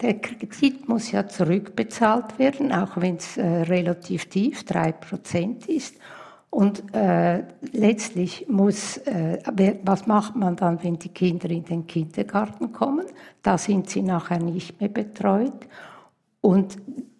Der 0.00 0.14
Kredit 0.14 0.88
muss 0.88 1.10
ja 1.10 1.26
zurückbezahlt 1.26 2.38
werden, 2.38 2.70
auch 2.72 2.96
wenn 2.96 3.16
es 3.16 3.38
äh, 3.38 3.46
relativ 3.46 4.26
tief, 4.26 4.64
drei 4.64 4.92
Prozent 4.92 5.66
ist. 5.66 5.96
Und 6.50 6.94
äh, 6.94 7.44
letztlich 7.72 8.46
muss, 8.48 8.98
äh, 8.98 9.38
was 9.84 10.06
macht 10.06 10.36
man 10.36 10.56
dann, 10.56 10.82
wenn 10.82 10.98
die 10.98 11.08
Kinder 11.08 11.50
in 11.50 11.64
den 11.64 11.86
Kindergarten 11.86 12.72
kommen? 12.72 13.06
Da 13.42 13.58
sind 13.58 13.88
sie 13.88 14.02
nachher 14.02 14.38
nicht 14.38 14.80
mehr 14.80 14.90
betreut. 14.90 15.66
Und 16.40 16.76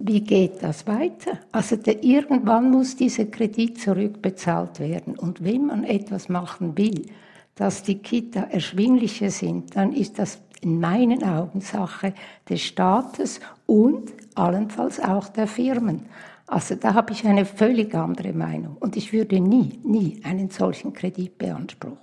wie 0.06 0.20
geht 0.20 0.62
das 0.62 0.86
weiter? 0.86 1.38
Also 1.52 1.76
der, 1.76 2.02
irgendwann 2.02 2.70
muss 2.70 2.96
dieser 2.96 3.26
Kredit 3.26 3.80
zurückbezahlt 3.80 4.80
werden. 4.80 5.18
Und 5.18 5.44
wenn 5.44 5.66
man 5.66 5.84
etwas 5.84 6.28
machen 6.28 6.76
will, 6.76 7.06
dass 7.54 7.82
die 7.82 7.98
Kita 7.98 8.40
erschwinglicher 8.40 9.30
sind, 9.30 9.76
dann 9.76 9.92
ist 9.92 10.18
das 10.18 10.38
in 10.60 10.80
meinen 10.80 11.22
Augen 11.22 11.60
Sache 11.60 12.14
des 12.48 12.62
Staates 12.62 13.40
und 13.66 14.12
allenfalls 14.34 15.00
auch 15.00 15.28
der 15.28 15.46
Firmen. 15.46 16.06
Also 16.46 16.76
da 16.76 16.94
habe 16.94 17.12
ich 17.12 17.26
eine 17.26 17.44
völlig 17.44 17.94
andere 17.94 18.32
Meinung. 18.32 18.76
Und 18.76 18.96
ich 18.96 19.12
würde 19.12 19.40
nie, 19.40 19.80
nie 19.82 20.20
einen 20.25 20.50
solchen 20.50 20.92
Kredit 20.92 21.38
beanspruchen. 21.38 21.98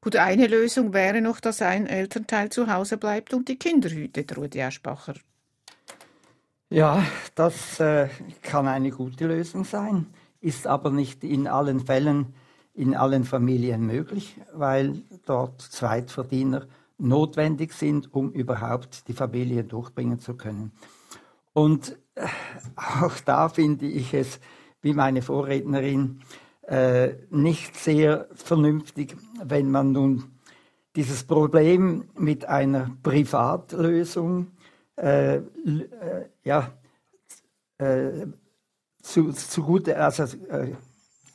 Gut, 0.00 0.16
eine 0.16 0.46
Lösung 0.46 0.94
wäre 0.94 1.20
noch, 1.20 1.40
dass 1.40 1.60
ein 1.60 1.86
Elternteil 1.86 2.48
zu 2.48 2.72
Hause 2.72 2.96
bleibt 2.96 3.34
und 3.34 3.48
die 3.48 3.56
Kinder 3.56 3.90
hütet, 3.90 4.34
Rudi 4.36 4.62
Aschbacher. 4.62 5.14
Ja, 6.72 7.04
das 7.34 7.80
äh, 7.80 8.08
kann 8.42 8.68
eine 8.68 8.92
gute 8.92 9.26
Lösung 9.26 9.64
sein, 9.64 10.06
ist 10.40 10.68
aber 10.68 10.90
nicht 10.90 11.24
in 11.24 11.48
allen 11.48 11.80
Fällen, 11.80 12.32
in 12.74 12.94
allen 12.94 13.24
Familien 13.24 13.84
möglich, 13.86 14.36
weil 14.54 15.02
dort 15.26 15.60
Zweitverdiener 15.60 16.68
notwendig 16.96 17.72
sind, 17.72 18.14
um 18.14 18.30
überhaupt 18.30 19.08
die 19.08 19.14
Familie 19.14 19.64
durchbringen 19.64 20.20
zu 20.20 20.36
können. 20.36 20.70
Und 21.54 21.98
äh, 22.14 22.28
auch 22.76 23.18
da 23.24 23.48
finde 23.48 23.86
ich 23.86 24.14
es, 24.14 24.38
wie 24.80 24.92
meine 24.94 25.22
Vorrednerin, 25.22 26.20
äh, 26.68 27.14
nicht 27.30 27.74
sehr 27.74 28.28
vernünftig, 28.32 29.16
wenn 29.42 29.72
man 29.72 29.90
nun 29.90 30.22
dieses 30.94 31.24
Problem 31.24 32.04
mit 32.16 32.44
einer 32.44 32.92
Privatlösung 33.02 34.52
äh, 35.00 35.40
ja, 36.44 36.72
äh, 37.78 38.26
zu, 39.02 39.32
zugute 39.32 39.96
also, 39.96 40.24
äh, 40.48 40.74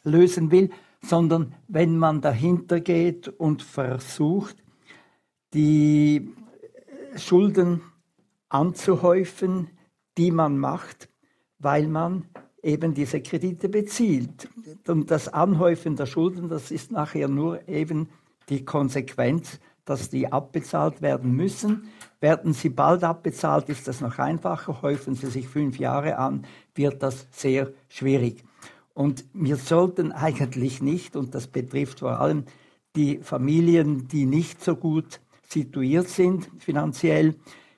lösen 0.03 0.51
will, 0.51 0.69
sondern 1.01 1.55
wenn 1.67 1.97
man 1.97 2.21
dahinter 2.21 2.79
geht 2.79 3.27
und 3.27 3.63
versucht, 3.63 4.55
die 5.53 6.33
Schulden 7.15 7.81
anzuhäufen, 8.49 9.69
die 10.17 10.31
man 10.31 10.57
macht, 10.57 11.09
weil 11.59 11.87
man 11.87 12.25
eben 12.61 12.93
diese 12.93 13.21
Kredite 13.21 13.69
bezieht. 13.69 14.47
Und 14.87 15.11
das 15.11 15.27
Anhäufen 15.27 15.95
der 15.95 16.05
Schulden, 16.05 16.49
das 16.49 16.71
ist 16.71 16.91
nachher 16.91 17.27
nur 17.27 17.67
eben 17.67 18.09
die 18.49 18.63
Konsequenz, 18.63 19.59
dass 19.85 20.09
die 20.09 20.31
abbezahlt 20.31 21.01
werden 21.01 21.31
müssen. 21.31 21.89
Werden 22.19 22.53
sie 22.53 22.69
bald 22.69 23.03
abbezahlt, 23.03 23.69
ist 23.69 23.87
das 23.87 24.01
noch 24.01 24.17
einfacher. 24.19 24.81
Häufen 24.81 25.15
sie 25.15 25.27
sich 25.27 25.47
fünf 25.47 25.79
Jahre 25.79 26.17
an, 26.17 26.45
wird 26.73 27.01
das 27.03 27.27
sehr 27.31 27.71
schwierig. 27.87 28.43
Und 28.93 29.25
wir 29.33 29.57
sollten 29.57 30.11
eigentlich 30.11 30.81
nicht, 30.81 31.15
und 31.15 31.35
das 31.35 31.47
betrifft 31.47 31.99
vor 31.99 32.19
allem 32.19 32.45
die 32.95 33.19
Familien, 33.19 34.07
die 34.07 34.25
nicht 34.25 34.63
so 34.63 34.75
gut 34.75 35.19
situiert 35.47 36.07
sind 36.07 36.49
finanziell, 36.57 37.35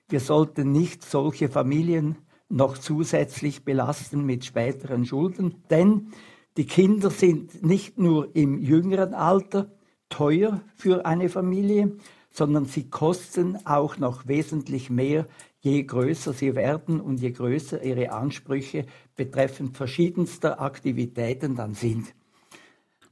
wir 0.10 0.20
sollten 0.22 0.72
nicht 0.72 1.04
solche 1.04 1.50
Familien 1.50 2.16
noch 2.50 2.78
zusätzlich 2.78 3.66
belasten 3.66 4.26
mit 4.26 4.46
späteren 4.46 5.06
Schulden, 5.06 5.56
denn 5.70 6.14
die 6.56 6.66
Kinder 6.66 7.10
sind 7.10 7.62
nicht 7.64 7.98
nur 7.98 8.34
im 8.36 8.58
jüngeren 8.58 9.14
Alter 9.14 9.70
teuer 10.10 10.62
für 10.76 11.06
eine 11.06 11.30
Familie, 11.30 11.92
sondern 12.32 12.66
sie 12.66 12.90
kosten 12.90 13.58
auch 13.66 13.98
noch 13.98 14.28
wesentlich 14.28 14.90
mehr, 14.90 15.26
je 15.60 15.84
größer 15.84 16.34
sie 16.34 16.56
werden 16.56 17.02
und 17.02 17.20
je 17.20 17.32
größer 17.32 17.82
ihre 17.84 18.12
Ansprüche 18.12 18.86
betreffend 19.16 19.76
verschiedenster 19.76 20.62
Aktivitäten 20.62 21.56
dann 21.56 21.74
sind. 21.74 22.14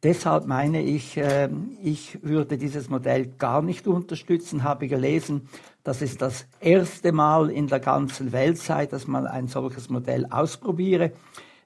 Deshalb 0.04 0.46
meine 0.46 0.84
ich, 0.84 1.18
äh, 1.18 1.50
ich 1.82 2.20
würde 2.22 2.60
dieses 2.60 2.90
Modell 2.90 3.26
gar 3.40 3.64
nicht 3.64 3.88
unterstützen, 3.88 4.64
habe 4.64 4.88
gelesen, 4.88 5.50
dass 5.84 6.04
es 6.04 6.16
das 6.18 6.46
erste 6.60 7.12
Mal 7.12 7.50
in 7.50 7.66
der 7.66 7.80
ganzen 7.80 8.32
Welt 8.32 8.60
sei, 8.60 8.86
dass 8.86 9.08
man 9.08 9.26
ein 9.26 9.48
solches 9.48 9.90
Modell 9.90 10.28
ausprobiere. 10.30 11.12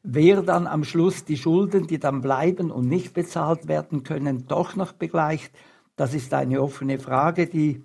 Wer 0.04 0.42
dann 0.42 0.66
am 0.66 0.84
Schluss 0.86 1.26
die 1.26 1.38
Schulden, 1.38 1.88
die 1.88 2.00
dann 2.00 2.22
bleiben 2.22 2.72
und 2.72 2.88
nicht 2.88 3.14
bezahlt 3.14 3.68
werden 3.68 4.04
können, 4.04 4.48
doch 4.48 4.76
noch 4.76 4.94
begleicht, 4.94 5.52
das 5.98 6.14
ist 6.14 6.34
eine 6.34 6.62
offene 6.62 7.00
Frage. 7.00 7.48
Die, 7.48 7.84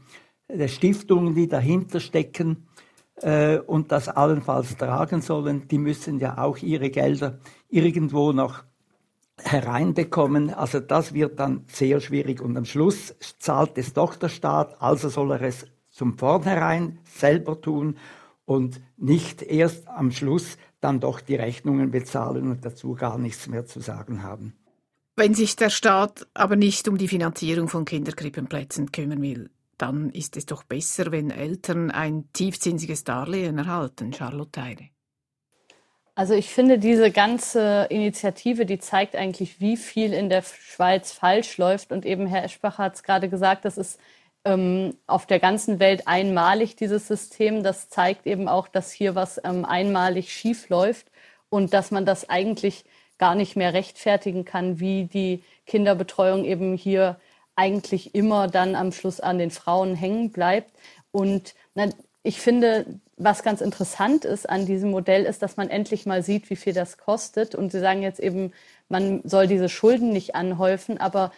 die 0.49 0.69
Stiftungen, 0.69 1.35
die 1.35 1.49
dahinter 1.49 1.99
stecken 1.99 2.69
äh, 3.17 3.59
und 3.59 3.91
das 3.91 4.09
allenfalls 4.09 4.77
tragen 4.77 5.23
sollen, 5.23 5.67
die 5.67 5.79
müssen 5.79 6.21
ja 6.21 6.39
auch 6.39 6.59
ihre 6.59 6.91
Gelder 6.91 7.41
irgendwo 7.69 8.31
noch 8.31 8.63
hereinbekommen. 9.43 10.55
Also 10.55 10.79
das 10.79 11.15
wird 11.15 11.41
dann 11.41 11.65
sehr 11.67 12.01
schwierig 12.01 12.41
und 12.41 12.57
am 12.57 12.65
Schluss 12.65 13.17
zahlt 13.41 13.77
es 13.77 13.93
doch 13.93 14.15
der 14.15 14.29
Staat, 14.29 14.81
also 14.81 15.09
soll 15.09 15.33
er 15.33 15.43
es 15.43 15.67
zum 15.91 16.17
Vornherein 16.17 16.99
selber 17.05 17.61
tun 17.61 17.97
und 18.45 18.81
nicht 18.97 19.43
erst 19.43 19.89
am 19.89 20.13
Schluss 20.13 20.57
dann 20.85 21.01
doch 21.01 21.21
die 21.21 21.35
Rechnungen 21.35 21.91
bezahlen 21.91 22.51
und 22.51 22.65
dazu 22.65 22.95
gar 22.95 23.19
nichts 23.19 23.49
mehr 23.49 23.65
zu 23.65 23.81
sagen 23.81 24.23
haben. 24.23 24.55
Wenn 25.17 25.33
sich 25.35 25.57
der 25.57 25.71
Staat 25.71 26.27
aber 26.35 26.57
nicht 26.57 26.89
um 26.89 26.99
die 26.99 27.09
Finanzierung 27.09 27.69
von 27.69 27.85
Kinderkrippenplätzen 27.85 28.93
kümmern 28.93 29.23
will, 29.23 29.51
dann 29.79 30.11
ist 30.11 30.37
es 30.37 30.45
doch 30.45 30.63
besser, 30.63 31.11
wenn 31.11 31.31
Eltern 31.31 31.91
ein 31.91 32.29
tiefzinsiges 32.33 33.05
Darlehen 33.05 33.59
erhalten, 33.59 34.13
Charlotte 34.13 34.63
Heide. 34.63 34.85
Also 36.17 36.35
ich 36.35 36.51
finde, 36.51 36.79
diese 36.79 37.11
ganze 37.11 37.87
Initiative, 37.91 38.67
die 38.67 38.79
zeigt 38.79 39.17
eigentlich, 39.17 39.61
wie 39.61 39.77
viel 39.77 40.13
in 40.13 40.29
der 40.29 40.43
Schweiz 40.43 41.13
falsch 41.13 41.59
läuft. 41.59 41.91
Und 41.93 42.05
eben 42.07 42.27
Herr 42.27 42.45
Eschbach 42.45 42.79
hat 42.79 42.95
es 42.95 43.03
gerade 43.03 43.29
gesagt, 43.29 43.65
das 43.65 43.79
ist 43.79 43.99
ähm, 44.45 44.97
auf 45.07 45.27
der 45.27 45.41
ganzen 45.41 45.79
Welt 45.79 46.07
einmalig, 46.07 46.77
dieses 46.77 47.09
System. 47.09 47.63
Das 47.63 47.89
zeigt 47.89 48.27
eben 48.27 48.49
auch, 48.49 48.69
dass 48.69 48.93
hier 48.93 49.15
was 49.15 49.41
ähm, 49.45 49.65
einmalig 49.65 50.33
schief 50.33 50.69
läuft 50.69 51.07
und 51.49 51.73
dass 51.73 51.91
man 51.91 52.05
das 52.05 52.29
eigentlich 52.29 52.85
gar 53.19 53.35
nicht 53.35 53.57
mehr 53.57 53.73
rechtfertigen 53.73 54.45
kann, 54.45 54.81
wie 54.81 55.05
die 55.05 55.43
Kinderbetreuung 55.67 56.45
eben 56.45 56.77
hier 56.77 57.19
eigentlich 57.57 58.15
immer 58.15 58.49
dann 58.49 58.75
am 58.75 58.93
Schluss 58.93 59.21
an 59.21 59.39
den 59.39 59.51
Frauen 59.51 59.95
hängen 59.95 60.31
bleibt. 60.31 60.73
Und 61.13 61.55
na, 61.75 61.89
ich 62.23 62.41
finde, 62.41 62.87
was 63.17 63.43
ganz 63.43 63.61
interessant 63.61 64.25
ist 64.25 64.49
an 64.49 64.67
diesem 64.67 64.91
Modell, 64.91 65.25
ist, 65.25 65.43
dass 65.43 65.57
man 65.57 65.71
endlich 65.71 66.07
mal 66.07 66.23
sieht, 66.23 66.51
wie 66.51 66.57
viel 66.57 66.73
das 66.73 66.99
kostet. 66.99 67.55
Und 67.55 67.71
Sie 67.71 67.81
sagen 67.81 68.03
jetzt 68.03 68.19
eben, 68.19 68.53
man 68.89 69.21
soll 69.25 69.47
diese 69.47 69.69
Schulden 69.69 70.11
nicht 70.11 70.35
anhäufen, 70.35 70.99
aber 70.99 71.31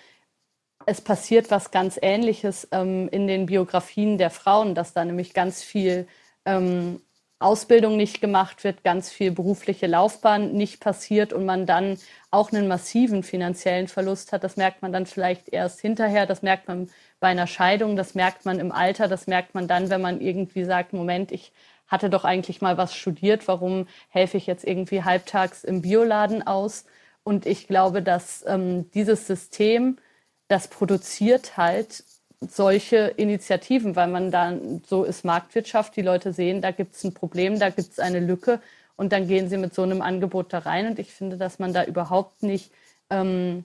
es 0.87 1.01
passiert 1.01 1.51
was 1.51 1.71
ganz 1.71 1.99
Ähnliches 2.01 2.69
ähm, 2.73 3.09
in 3.11 3.27
den 3.27 3.47
Biografien 3.47 4.19
der 4.19 4.31
Frauen, 4.31 4.75
dass 4.75 4.95
da 4.95 5.05
nämlich 5.05 5.35
ganz 5.35 5.63
viel 5.63 6.07
ähm, 6.45 7.01
Ausbildung 7.39 7.97
nicht 7.99 8.23
gemacht 8.23 8.65
wird, 8.65 8.83
ganz 8.83 9.11
viel 9.11 9.31
berufliche 9.31 9.87
Laufbahn 9.87 10.53
nicht 10.53 10.81
passiert 10.81 11.35
und 11.35 11.45
man 11.45 11.67
dann 11.67 11.99
auch 12.31 12.51
einen 12.51 12.67
massiven 12.67 13.23
finanziellen 13.23 13.89
Verlust 13.89 14.33
hat. 14.33 14.43
Das 14.43 14.57
merkt 14.57 14.81
man 14.81 14.93
dann 14.93 15.05
vielleicht 15.05 15.51
erst 15.51 15.81
hinterher, 15.81 16.25
das 16.25 16.41
merkt 16.43 16.67
man 16.69 16.89
bei 17.21 17.29
einer 17.29 17.47
Scheidung, 17.47 17.97
das 17.97 18.15
merkt 18.15 18.47
man 18.47 18.59
im 18.59 18.73
Alter, 18.73 19.09
das 19.09 19.27
merkt 19.27 19.55
man 19.55 19.69
dann, 19.69 19.91
wenn 19.91 20.01
man 20.01 20.21
irgendwie 20.21 20.65
sagt, 20.65 20.95
Moment, 20.95 21.31
ich 21.31 21.53
hatte 21.89 22.09
doch 22.09 22.25
eigentlich 22.25 22.63
mal 22.63 22.79
was 22.79 22.95
studiert, 22.95 23.47
warum 23.49 23.87
helfe 24.09 24.39
ich 24.39 24.47
jetzt 24.47 24.65
irgendwie 24.65 25.03
halbtags 25.05 25.63
im 25.63 25.83
Bioladen 25.83 26.47
aus? 26.47 26.87
Und 27.23 27.45
ich 27.45 27.67
glaube, 27.67 28.03
dass 28.03 28.45
ähm, 28.47 28.91
dieses 28.93 29.27
System, 29.27 29.99
das 30.49 30.69
produziert 30.69 31.57
halt 31.57 32.05
solche 32.41 32.97
Initiativen, 33.17 33.97
weil 33.97 34.09
man 34.09 34.31
dann, 34.31 34.83
so 34.87 35.05
ist 35.05 35.25
Marktwirtschaft, 35.25 35.97
die 35.97 36.03
Leute 36.03 36.33
sehen, 36.33 36.61
da 36.61 36.71
gibt 36.71 36.95
es 36.95 37.05
ein 37.05 37.15
Problem, 37.15 37.59
da 37.59 37.71
gibt 37.71 37.93
es 37.93 37.99
eine 37.99 38.21
Lücke 38.21 38.61
und 38.97 39.13
dann 39.13 39.27
gehen 39.27 39.49
sie 39.49 39.57
mit 39.57 39.75
so 39.75 39.83
einem 39.83 40.03
Angebot 40.03 40.53
da 40.53 40.59
rein. 40.61 40.87
Und 40.87 40.99
ich 40.99 41.13
finde, 41.13 41.37
dass 41.37 41.59
man 41.59 41.73
da 41.73 41.85
überhaupt 41.85 42.43
nicht 42.43 42.71
ähm, 43.11 43.65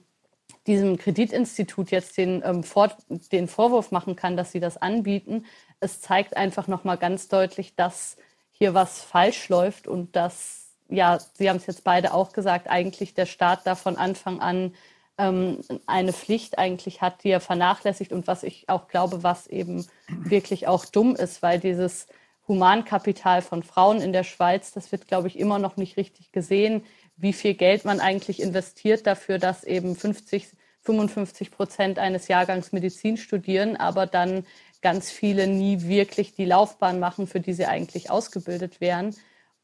diesem 0.66 0.96
Kreditinstitut 0.96 1.90
jetzt 1.90 2.16
den, 2.16 2.42
ähm, 2.44 2.62
vor, 2.62 2.96
den 3.08 3.48
Vorwurf 3.48 3.90
machen 3.90 4.16
kann, 4.16 4.36
dass 4.36 4.52
sie 4.52 4.60
das 4.60 4.76
anbieten. 4.76 5.44
Es 5.80 6.00
zeigt 6.00 6.36
einfach 6.36 6.68
nochmal 6.68 6.98
ganz 6.98 7.28
deutlich, 7.28 7.74
dass 7.74 8.16
hier 8.52 8.74
was 8.74 9.00
falsch 9.02 9.48
läuft 9.48 9.88
und 9.88 10.14
dass, 10.14 10.68
ja, 10.88 11.18
Sie 11.34 11.48
haben 11.48 11.56
es 11.56 11.66
jetzt 11.66 11.84
beide 11.84 12.14
auch 12.14 12.32
gesagt, 12.32 12.68
eigentlich 12.68 13.14
der 13.14 13.26
Staat 13.26 13.66
da 13.66 13.74
von 13.74 13.96
Anfang 13.96 14.40
an 14.40 14.74
ähm, 15.22 15.60
eine 15.86 16.12
Pflicht 16.12 16.58
eigentlich 16.58 17.00
hat, 17.00 17.24
die 17.24 17.30
er 17.30 17.40
vernachlässigt 17.40 18.12
und 18.12 18.26
was 18.26 18.42
ich 18.42 18.68
auch 18.68 18.88
glaube, 18.88 19.22
was 19.22 19.46
eben 19.46 19.86
wirklich 20.08 20.68
auch 20.68 20.84
dumm 20.84 21.14
ist, 21.16 21.42
weil 21.42 21.60
dieses 21.60 22.06
Humankapital 22.48 23.40
von 23.40 23.62
Frauen 23.62 24.00
in 24.00 24.12
der 24.12 24.24
Schweiz, 24.24 24.72
das 24.72 24.90
wird, 24.90 25.06
glaube 25.06 25.28
ich, 25.28 25.38
immer 25.38 25.58
noch 25.58 25.76
nicht 25.76 25.96
richtig 25.96 26.32
gesehen 26.32 26.82
wie 27.16 27.32
viel 27.32 27.54
Geld 27.54 27.84
man 27.84 28.00
eigentlich 28.00 28.42
investiert 28.42 29.06
dafür, 29.06 29.38
dass 29.38 29.64
eben 29.64 29.94
50, 29.94 30.48
55 30.80 31.50
Prozent 31.50 31.98
eines 31.98 32.28
Jahrgangs 32.28 32.72
Medizin 32.72 33.16
studieren, 33.16 33.76
aber 33.76 34.06
dann 34.06 34.44
ganz 34.80 35.10
viele 35.10 35.46
nie 35.46 35.82
wirklich 35.82 36.34
die 36.34 36.44
Laufbahn 36.44 36.98
machen, 36.98 37.26
für 37.26 37.40
die 37.40 37.52
sie 37.52 37.66
eigentlich 37.66 38.10
ausgebildet 38.10 38.80
wären. 38.80 39.14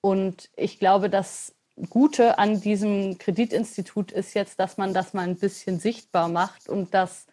Und 0.01 0.51
ich 0.57 0.79
glaube, 0.79 1.11
das 1.11 1.55
Gute 1.91 2.39
an 2.39 2.61
diesem 2.61 3.19
Kreditinstitut 3.19 4.13
ist 4.13 4.35
jetzt, 4.35 4.59
dass 4.59 4.77
man 4.77 4.95
das 4.95 5.15
mal 5.15 5.27
ein 5.27 5.37
bisschen 5.37 5.79
sichtbar 5.79 6.29
macht 6.29 6.69
und 6.69 6.95
dass 6.95 7.27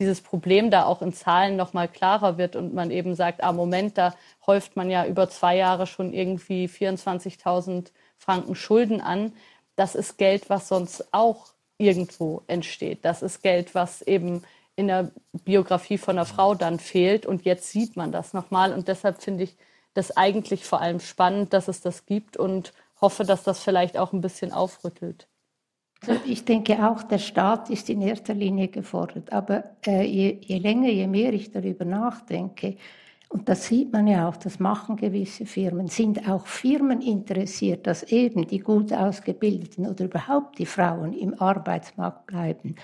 dieses 0.00 0.20
Problem 0.20 0.70
da 0.70 0.84
auch 0.84 1.02
in 1.02 1.12
Zahlen 1.12 1.56
noch 1.56 1.72
mal 1.72 1.88
klarer 1.88 2.38
wird 2.38 2.54
und 2.54 2.72
man 2.72 2.90
eben 2.90 3.16
sagt, 3.16 3.42
ah 3.42 3.52
Moment, 3.52 3.98
da 3.98 4.14
häuft 4.46 4.76
man 4.76 4.90
ja 4.90 5.06
über 5.06 5.28
zwei 5.28 5.56
Jahre 5.56 5.86
schon 5.86 6.12
irgendwie 6.12 6.66
24.000 6.66 7.90
Franken 8.16 8.54
Schulden 8.54 9.00
an 9.00 9.32
das 9.78 9.94
ist 9.94 10.18
Geld, 10.18 10.50
was 10.50 10.68
sonst 10.68 11.14
auch 11.14 11.52
irgendwo 11.78 12.42
entsteht. 12.48 13.04
Das 13.04 13.22
ist 13.22 13.42
Geld, 13.42 13.76
was 13.76 14.02
eben 14.02 14.42
in 14.74 14.88
der 14.88 15.12
Biografie 15.44 15.98
von 15.98 16.18
einer 16.18 16.26
Frau 16.26 16.56
dann 16.56 16.80
fehlt. 16.80 17.26
Und 17.26 17.44
jetzt 17.44 17.70
sieht 17.70 17.96
man 17.96 18.10
das 18.10 18.32
nochmal. 18.32 18.72
Und 18.72 18.88
deshalb 18.88 19.22
finde 19.22 19.44
ich 19.44 19.56
das 19.94 20.16
eigentlich 20.16 20.64
vor 20.64 20.80
allem 20.80 20.98
spannend, 20.98 21.52
dass 21.52 21.68
es 21.68 21.80
das 21.80 22.06
gibt 22.06 22.36
und 22.36 22.72
hoffe, 23.00 23.24
dass 23.24 23.42
das 23.44 23.62
vielleicht 23.62 23.98
auch 23.98 24.12
ein 24.12 24.20
bisschen 24.20 24.52
aufrüttelt. 24.52 25.28
Ich 26.26 26.44
denke 26.44 26.88
auch, 26.88 27.02
der 27.02 27.18
Staat 27.18 27.70
ist 27.70 27.90
in 27.90 28.00
erster 28.02 28.34
Linie 28.34 28.68
gefordert. 28.68 29.32
Aber 29.32 29.64
äh, 29.84 30.04
je, 30.04 30.38
je 30.40 30.58
länger, 30.58 30.88
je 30.88 31.06
mehr 31.08 31.32
ich 31.32 31.50
darüber 31.50 31.84
nachdenke, 31.84 32.76
und 33.30 33.48
das 33.48 33.66
sieht 33.66 33.92
man 33.92 34.06
ja 34.06 34.26
auch, 34.26 34.36
das 34.36 34.58
machen 34.58 34.96
gewisse 34.96 35.44
Firmen. 35.44 35.88
Sind 35.88 36.28
auch 36.28 36.46
Firmen 36.46 37.02
interessiert, 37.02 37.86
dass 37.86 38.02
eben 38.04 38.46
die 38.46 38.60
gut 38.60 38.92
ausgebildeten 38.92 39.86
oder 39.86 40.06
überhaupt 40.06 40.58
die 40.58 40.66
Frauen 40.66 41.12
im 41.12 41.38
Arbeitsmarkt 41.38 42.26
bleiben? 42.26 42.76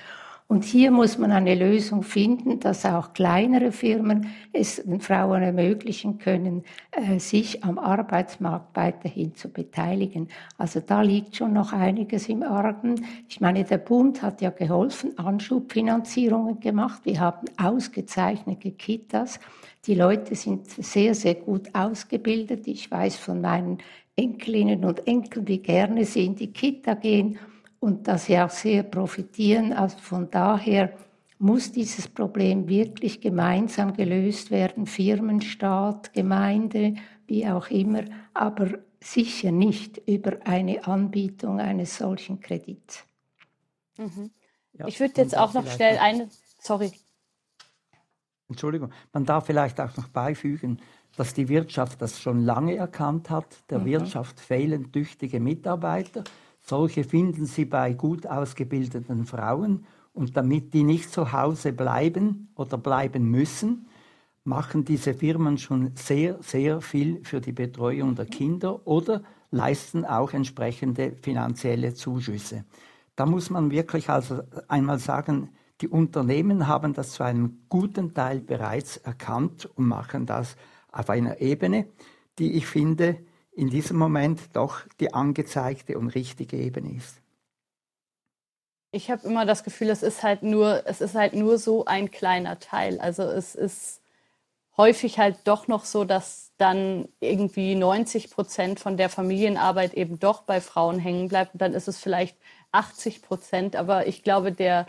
Und 0.46 0.62
hier 0.62 0.90
muss 0.90 1.16
man 1.16 1.32
eine 1.32 1.54
Lösung 1.54 2.02
finden, 2.02 2.60
dass 2.60 2.84
auch 2.84 3.14
kleinere 3.14 3.72
Firmen 3.72 4.28
es 4.52 4.76
den 4.76 5.00
Frauen 5.00 5.42
ermöglichen 5.42 6.18
können, 6.18 6.64
äh, 6.90 7.18
sich 7.18 7.64
am 7.64 7.78
Arbeitsmarkt 7.78 8.76
weiterhin 8.76 9.34
zu 9.34 9.48
beteiligen. 9.48 10.28
Also 10.58 10.80
da 10.80 11.00
liegt 11.00 11.34
schon 11.36 11.54
noch 11.54 11.72
einiges 11.72 12.28
im 12.28 12.42
Argen. 12.42 13.06
Ich 13.26 13.40
meine, 13.40 13.64
der 13.64 13.78
Bund 13.78 14.20
hat 14.20 14.42
ja 14.42 14.50
geholfen, 14.50 15.18
Anschubfinanzierungen 15.18 16.60
gemacht. 16.60 17.00
Wir 17.04 17.20
haben 17.20 17.46
ausgezeichnete 17.56 18.72
Kitas. 18.72 19.40
Die 19.86 19.94
Leute 19.94 20.34
sind 20.34 20.68
sehr, 20.68 21.14
sehr 21.14 21.36
gut 21.36 21.74
ausgebildet. 21.74 22.68
Ich 22.68 22.90
weiß 22.90 23.16
von 23.16 23.40
meinen 23.40 23.78
Enkelinnen 24.14 24.84
und 24.84 25.06
Enkeln, 25.06 25.48
wie 25.48 25.58
gerne 25.58 26.04
sie 26.04 26.26
in 26.26 26.36
die 26.36 26.52
Kita 26.52 26.94
gehen 26.94 27.38
und 27.84 28.08
dass 28.08 28.24
sie 28.24 28.38
auch 28.38 28.48
sehr 28.48 28.82
profitieren. 28.82 29.74
Also 29.74 29.98
von 29.98 30.30
daher 30.30 30.94
muss 31.38 31.70
dieses 31.70 32.08
Problem 32.08 32.66
wirklich 32.66 33.20
gemeinsam 33.20 33.92
gelöst 33.92 34.50
werden, 34.50 34.86
Firmen, 34.86 35.42
Staat, 35.42 36.14
Gemeinde, 36.14 36.94
wie 37.26 37.46
auch 37.46 37.68
immer, 37.68 38.04
aber 38.32 38.78
sicher 39.00 39.52
nicht 39.52 39.98
über 40.06 40.38
eine 40.46 40.86
Anbietung 40.86 41.60
eines 41.60 41.98
solchen 41.98 42.40
Kredits. 42.40 43.04
Mhm. 43.98 44.30
Ja, 44.72 44.86
ich 44.88 44.98
würde 44.98 45.20
jetzt 45.20 45.36
auch 45.36 45.52
noch 45.52 45.66
schnell 45.66 45.98
eine, 45.98 46.30
sorry. 46.58 46.90
Entschuldigung, 48.48 48.92
man 49.12 49.26
darf 49.26 49.44
vielleicht 49.44 49.78
auch 49.78 49.94
noch 49.98 50.08
beifügen, 50.08 50.80
dass 51.16 51.34
die 51.34 51.50
Wirtschaft 51.50 52.00
das 52.00 52.18
schon 52.18 52.40
lange 52.40 52.76
erkannt 52.76 53.28
hat. 53.28 53.58
Der 53.68 53.80
mhm. 53.80 53.84
Wirtschaft 53.84 54.40
fehlen 54.40 54.90
tüchtige 54.90 55.38
Mitarbeiter. 55.38 56.24
Solche 56.66 57.04
finden 57.04 57.44
Sie 57.44 57.66
bei 57.66 57.92
gut 57.92 58.26
ausgebildeten 58.26 59.26
Frauen 59.26 59.84
und 60.14 60.34
damit 60.34 60.72
die 60.72 60.82
nicht 60.82 61.12
zu 61.12 61.30
Hause 61.32 61.74
bleiben 61.74 62.48
oder 62.54 62.78
bleiben 62.78 63.30
müssen, 63.30 63.86
machen 64.44 64.82
diese 64.82 65.12
Firmen 65.12 65.58
schon 65.58 65.92
sehr, 65.94 66.42
sehr 66.42 66.80
viel 66.80 67.22
für 67.22 67.42
die 67.42 67.52
Betreuung 67.52 68.14
der 68.14 68.24
Kinder 68.24 68.86
oder 68.86 69.22
leisten 69.50 70.06
auch 70.06 70.32
entsprechende 70.32 71.16
finanzielle 71.20 71.92
Zuschüsse. 71.92 72.64
Da 73.14 73.26
muss 73.26 73.50
man 73.50 73.70
wirklich 73.70 74.08
also 74.08 74.40
einmal 74.66 74.98
sagen, 74.98 75.50
die 75.82 75.88
Unternehmen 75.88 76.66
haben 76.66 76.94
das 76.94 77.12
zu 77.12 77.24
einem 77.24 77.58
guten 77.68 78.14
Teil 78.14 78.40
bereits 78.40 78.96
erkannt 78.96 79.68
und 79.74 79.86
machen 79.86 80.24
das 80.24 80.56
auf 80.90 81.10
einer 81.10 81.42
Ebene, 81.42 81.88
die 82.38 82.52
ich 82.52 82.66
finde, 82.66 83.18
in 83.56 83.70
diesem 83.70 83.96
Moment 83.96 84.40
doch 84.52 84.80
die 85.00 85.14
angezeigte 85.14 85.98
und 85.98 86.08
richtige 86.08 86.56
Ebene 86.56 86.96
ist. 86.96 87.20
Ich 88.90 89.10
habe 89.10 89.26
immer 89.26 89.44
das 89.44 89.64
Gefühl, 89.64 89.90
es 89.90 90.02
ist 90.02 90.22
halt 90.22 90.42
nur, 90.42 90.82
es 90.86 91.00
ist 91.00 91.14
halt 91.14 91.34
nur 91.34 91.58
so 91.58 91.84
ein 91.84 92.10
kleiner 92.10 92.60
Teil. 92.60 93.00
Also 93.00 93.24
es 93.24 93.54
ist 93.54 94.00
häufig 94.76 95.18
halt 95.18 95.36
doch 95.44 95.68
noch 95.68 95.84
so, 95.84 96.04
dass 96.04 96.52
dann 96.58 97.08
irgendwie 97.20 97.74
90 97.74 98.30
Prozent 98.30 98.80
von 98.80 98.96
der 98.96 99.08
Familienarbeit 99.08 99.94
eben 99.94 100.20
doch 100.20 100.42
bei 100.42 100.60
Frauen 100.60 100.98
hängen 100.98 101.28
bleibt. 101.28 101.54
Und 101.54 101.62
dann 101.62 101.74
ist 101.74 101.88
es 101.88 101.98
vielleicht 101.98 102.36
80 102.72 103.22
Prozent. 103.22 103.76
Aber 103.76 104.06
ich 104.06 104.22
glaube, 104.22 104.52
der 104.52 104.86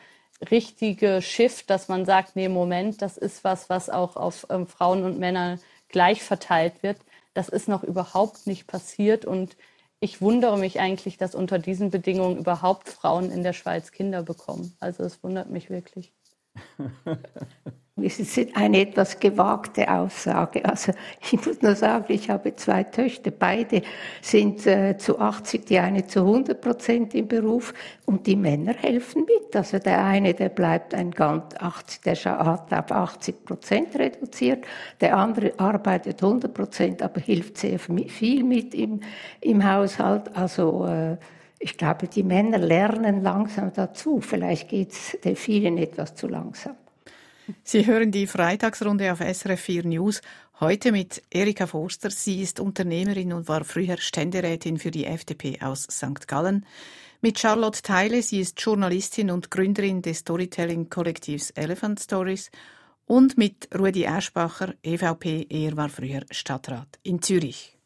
richtige 0.52 1.22
Shift, 1.22 1.70
dass 1.70 1.88
man 1.88 2.06
sagt, 2.06 2.36
nee, 2.36 2.50
Moment, 2.50 3.02
das 3.02 3.18
ist 3.18 3.44
was, 3.44 3.70
was 3.70 3.90
auch 3.90 4.16
auf 4.16 4.46
ähm, 4.50 4.68
Frauen 4.68 5.04
und 5.04 5.20
Männer 5.20 5.58
gleich 5.90 6.22
verteilt 6.24 6.84
wird, 6.84 6.98
das 7.36 7.50
ist 7.50 7.68
noch 7.68 7.84
überhaupt 7.84 8.48
nicht 8.48 8.66
passiert 8.66 9.26
und 9.26 9.56
ich 10.00 10.22
wundere 10.22 10.58
mich 10.58 10.80
eigentlich, 10.80 11.18
dass 11.18 11.36
unter 11.36 11.60
diesen 11.60 11.90
Bedingungen 11.92 12.38
überhaupt 12.38 12.90
Frauen 12.90 13.30
in 13.32 13.44
der 13.44 13.54
Schweiz 13.54 13.92
Kinder 13.92 14.24
bekommen. 14.24 14.76
Also 14.80 15.04
es 15.04 15.24
wundert 15.24 15.50
mich 15.50 15.70
wirklich. 15.70 16.14
Es 18.02 18.20
ist 18.20 18.58
eine 18.58 18.82
etwas 18.82 19.22
gewagte 19.22 19.90
Aussage. 19.90 20.66
Also 20.66 20.92
ich 21.22 21.46
muss 21.46 21.62
nur 21.62 21.76
sagen, 21.76 22.12
ich 22.12 22.30
habe 22.30 22.54
zwei 22.58 22.84
Töchter. 22.84 23.32
Beide 23.32 23.84
sind 24.22 24.68
äh, 24.68 24.98
zu 24.98 25.18
80, 25.18 25.66
die 25.66 25.80
eine 25.80 26.06
zu 26.06 26.20
100 26.20 26.60
Prozent 26.60 27.16
im 27.16 27.30
Beruf 27.30 27.74
und 28.04 28.28
die 28.28 28.36
Männer 28.36 28.74
helfen 28.74 29.22
mit. 29.26 29.56
Also 29.56 29.80
der 29.80 30.04
eine, 30.04 30.34
der 30.34 30.50
bleibt 30.50 30.94
ein 30.94 31.12
ganz 31.12 31.56
80, 31.56 32.02
der 32.02 32.16
hat 32.22 32.74
auf 32.74 32.92
80 32.92 33.46
Prozent 33.46 33.96
reduziert. 33.96 34.66
Der 35.00 35.16
andere 35.16 35.54
arbeitet 35.58 36.22
100 36.22 36.54
Prozent, 36.54 37.02
aber 37.02 37.22
hilft 37.22 37.60
sehr 37.60 37.80
viel 37.80 38.44
mit 38.44 38.76
im, 38.76 39.00
im 39.40 39.64
Haushalt. 39.64 40.36
Also 40.36 40.86
äh, 40.86 41.16
ich 41.60 41.78
glaube, 41.78 42.10
die 42.10 42.24
Männer 42.24 42.58
lernen 42.58 43.24
langsam 43.24 43.72
dazu. 43.74 44.20
Vielleicht 44.20 44.68
geht 44.68 44.92
es 44.92 45.18
vielen 45.36 45.78
etwas 45.78 46.14
zu 46.14 46.28
langsam. 46.28 46.76
Sie 47.64 47.86
hören 47.86 48.12
die 48.12 48.26
Freitagsrunde 48.26 49.12
auf 49.12 49.20
SRF 49.20 49.60
4 49.60 49.86
News. 49.86 50.22
Heute 50.60 50.92
mit 50.92 51.22
Erika 51.30 51.68
Forster. 51.68 52.10
Sie 52.10 52.42
ist 52.42 52.60
Unternehmerin 52.60 53.34
und 53.34 53.48
war 53.48 53.64
früher 53.64 53.98
Ständerätin 53.98 54.80
für 54.80 54.90
die 54.90 55.06
FDP 55.06 55.62
aus 55.62 55.84
St. 55.84 56.28
Gallen. 56.28 56.66
Mit 57.22 57.38
Charlotte 57.40 57.84
Theile. 57.84 58.24
Sie 58.24 58.40
ist 58.40 58.60
Journalistin 58.60 59.30
und 59.30 59.52
Gründerin 59.52 60.02
des 60.02 60.20
Storytelling-Kollektivs 60.20 61.52
Elephant 61.52 62.00
Stories. 62.00 62.50
Und 63.06 63.38
mit 63.38 63.70
Rudi 63.78 64.08
Aschbacher, 64.08 64.74
EVP. 64.82 65.46
Er 65.50 65.78
war 65.78 65.90
früher 65.90 66.26
Stadtrat 66.32 67.00
in 67.04 67.22
Zürich. 67.22 67.78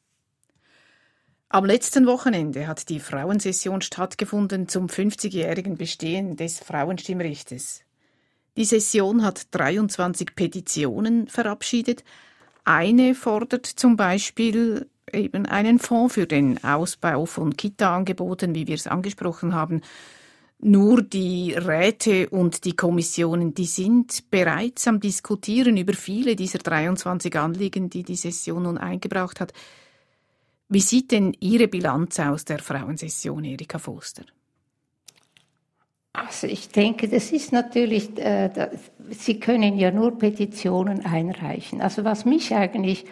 Am 1.49 1.65
letzten 1.65 2.05
Wochenende 2.05 2.67
hat 2.67 2.87
die 2.87 3.01
Frauensession 3.01 3.81
stattgefunden 3.81 4.69
zum 4.69 4.85
50-jährigen 4.85 5.75
Bestehen 5.75 6.37
des 6.37 6.59
Frauenstimmrechtes. 6.59 7.83
Die 8.57 8.65
Session 8.65 9.23
hat 9.23 9.47
23 9.51 10.35
Petitionen 10.35 11.27
verabschiedet. 11.27 12.03
Eine 12.65 13.15
fordert 13.15 13.65
zum 13.65 13.95
Beispiel 13.95 14.87
eben 15.13 15.45
einen 15.45 15.79
Fonds 15.79 16.13
für 16.13 16.27
den 16.27 16.63
Ausbau 16.63 17.25
von 17.25 17.55
Kita-Angeboten, 17.55 18.55
wie 18.55 18.67
wir 18.67 18.75
es 18.75 18.87
angesprochen 18.87 19.53
haben. 19.53 19.81
Nur 20.61 21.01
die 21.01 21.53
Räte 21.53 22.29
und 22.29 22.65
die 22.65 22.75
Kommissionen, 22.75 23.53
die 23.53 23.65
sind 23.65 24.29
bereits 24.29 24.87
am 24.87 24.99
Diskutieren 24.99 25.77
über 25.77 25.93
viele 25.93 26.35
dieser 26.35 26.59
23 26.59 27.33
Anliegen, 27.37 27.89
die 27.89 28.03
die 28.03 28.17
Session 28.17 28.63
nun 28.63 28.77
eingebracht 28.77 29.39
hat. 29.39 29.53
Wie 30.67 30.81
sieht 30.81 31.11
denn 31.11 31.33
Ihre 31.39 31.69
Bilanz 31.69 32.19
aus 32.19 32.43
der 32.43 32.59
Frauensession, 32.59 33.45
Erika 33.45 33.79
Foster? 33.79 34.25
Also 36.25 36.47
ich 36.47 36.69
denke, 36.69 37.07
das 37.07 37.31
ist 37.31 37.51
natürlich, 37.51 38.17
äh, 38.17 38.49
das, 38.49 38.69
Sie 39.11 39.39
können 39.39 39.77
ja 39.77 39.91
nur 39.91 40.17
Petitionen 40.17 41.05
einreichen. 41.05 41.81
Also 41.81 42.03
was 42.03 42.25
mich 42.25 42.53
eigentlich 42.53 43.05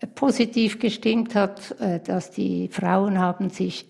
äh, 0.00 0.06
positiv 0.06 0.78
gestimmt 0.78 1.34
hat, 1.34 1.78
äh, 1.80 2.00
dass 2.00 2.30
die 2.30 2.68
Frauen 2.68 3.18
haben 3.18 3.50
sich 3.50 3.86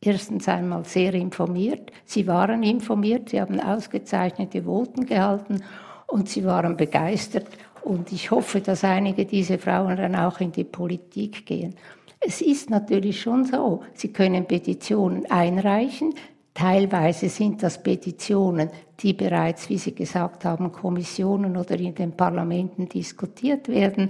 erstens 0.00 0.48
einmal 0.48 0.84
sehr 0.84 1.14
informiert. 1.14 1.92
Sie 2.04 2.26
waren 2.26 2.62
informiert, 2.62 3.30
sie 3.30 3.40
haben 3.40 3.60
ausgezeichnete 3.60 4.64
Voten 4.64 5.06
gehalten 5.06 5.62
und 6.06 6.28
sie 6.28 6.44
waren 6.44 6.76
begeistert. 6.76 7.46
Und 7.82 8.12
ich 8.12 8.30
hoffe, 8.30 8.60
dass 8.60 8.84
einige 8.84 9.24
dieser 9.24 9.58
Frauen 9.58 9.96
dann 9.96 10.16
auch 10.16 10.40
in 10.40 10.52
die 10.52 10.64
Politik 10.64 11.46
gehen. 11.46 11.76
Es 12.20 12.40
ist 12.40 12.70
natürlich 12.70 13.20
schon 13.20 13.44
so, 13.44 13.82
sie 13.94 14.12
können 14.12 14.46
Petitionen 14.46 15.26
einreichen, 15.30 16.14
Teilweise 16.56 17.28
sind 17.28 17.62
das 17.62 17.82
Petitionen, 17.82 18.70
die 19.00 19.12
bereits, 19.12 19.68
wie 19.68 19.76
Sie 19.76 19.94
gesagt 19.94 20.46
haben, 20.46 20.72
Kommissionen 20.72 21.54
oder 21.54 21.78
in 21.78 21.94
den 21.94 22.12
Parlamenten 22.12 22.88
diskutiert 22.88 23.68
werden. 23.68 24.08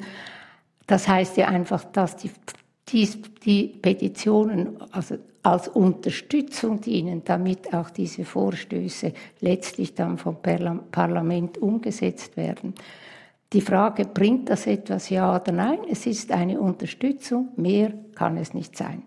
Das 0.86 1.08
heißt 1.08 1.38
ja 1.38 1.48
einfach, 1.48 1.82
dass 1.86 2.16
die, 2.18 2.30
die, 2.88 3.08
die 3.44 3.66
Petitionen 3.66 4.80
also 4.92 5.16
als 5.42 5.66
Unterstützung 5.66 6.80
dienen, 6.80 7.22
damit 7.24 7.74
auch 7.74 7.90
diese 7.90 8.24
Vorstöße 8.24 9.12
letztlich 9.40 9.94
dann 9.96 10.16
vom 10.16 10.36
Parlament 10.40 11.58
umgesetzt 11.58 12.36
werden. 12.36 12.74
Die 13.52 13.60
Frage, 13.60 14.04
bringt 14.04 14.50
das 14.50 14.68
etwas 14.68 15.10
ja 15.10 15.34
oder 15.34 15.50
nein? 15.50 15.80
Es 15.90 16.06
ist 16.06 16.30
eine 16.30 16.60
Unterstützung, 16.60 17.48
mehr 17.56 17.92
kann 18.14 18.36
es 18.36 18.54
nicht 18.54 18.76
sein. 18.76 19.02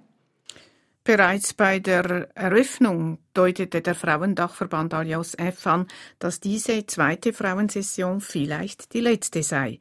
Bereits 1.09 1.55
bei 1.55 1.79
der 1.79 2.29
Eröffnung 2.35 3.17
deutete 3.33 3.81
der 3.81 3.95
Frauendachverband 3.95 4.93
Alias 4.93 5.33
F 5.33 5.65
an, 5.65 5.87
dass 6.19 6.39
diese 6.39 6.85
zweite 6.85 7.33
Frauensession 7.33 8.21
vielleicht 8.21 8.93
die 8.93 8.99
letzte 8.99 9.41
sei. 9.41 9.79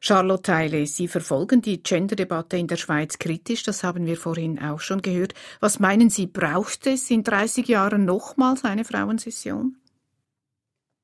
Charlotte 0.00 0.40
Teile, 0.40 0.86
Sie 0.86 1.06
verfolgen 1.06 1.60
die 1.60 1.82
Gender-Debatte 1.82 2.56
in 2.56 2.66
der 2.66 2.78
Schweiz 2.78 3.18
kritisch, 3.18 3.62
das 3.62 3.84
haben 3.84 4.06
wir 4.06 4.16
vorhin 4.16 4.58
auch 4.58 4.80
schon 4.80 5.02
gehört. 5.02 5.34
Was 5.60 5.80
meinen 5.80 6.08
Sie, 6.08 6.26
braucht 6.26 6.86
es 6.86 7.10
in 7.10 7.24
30 7.24 7.68
Jahren 7.68 8.06
nochmals 8.06 8.64
eine 8.64 8.86
Frauensession? 8.86 9.76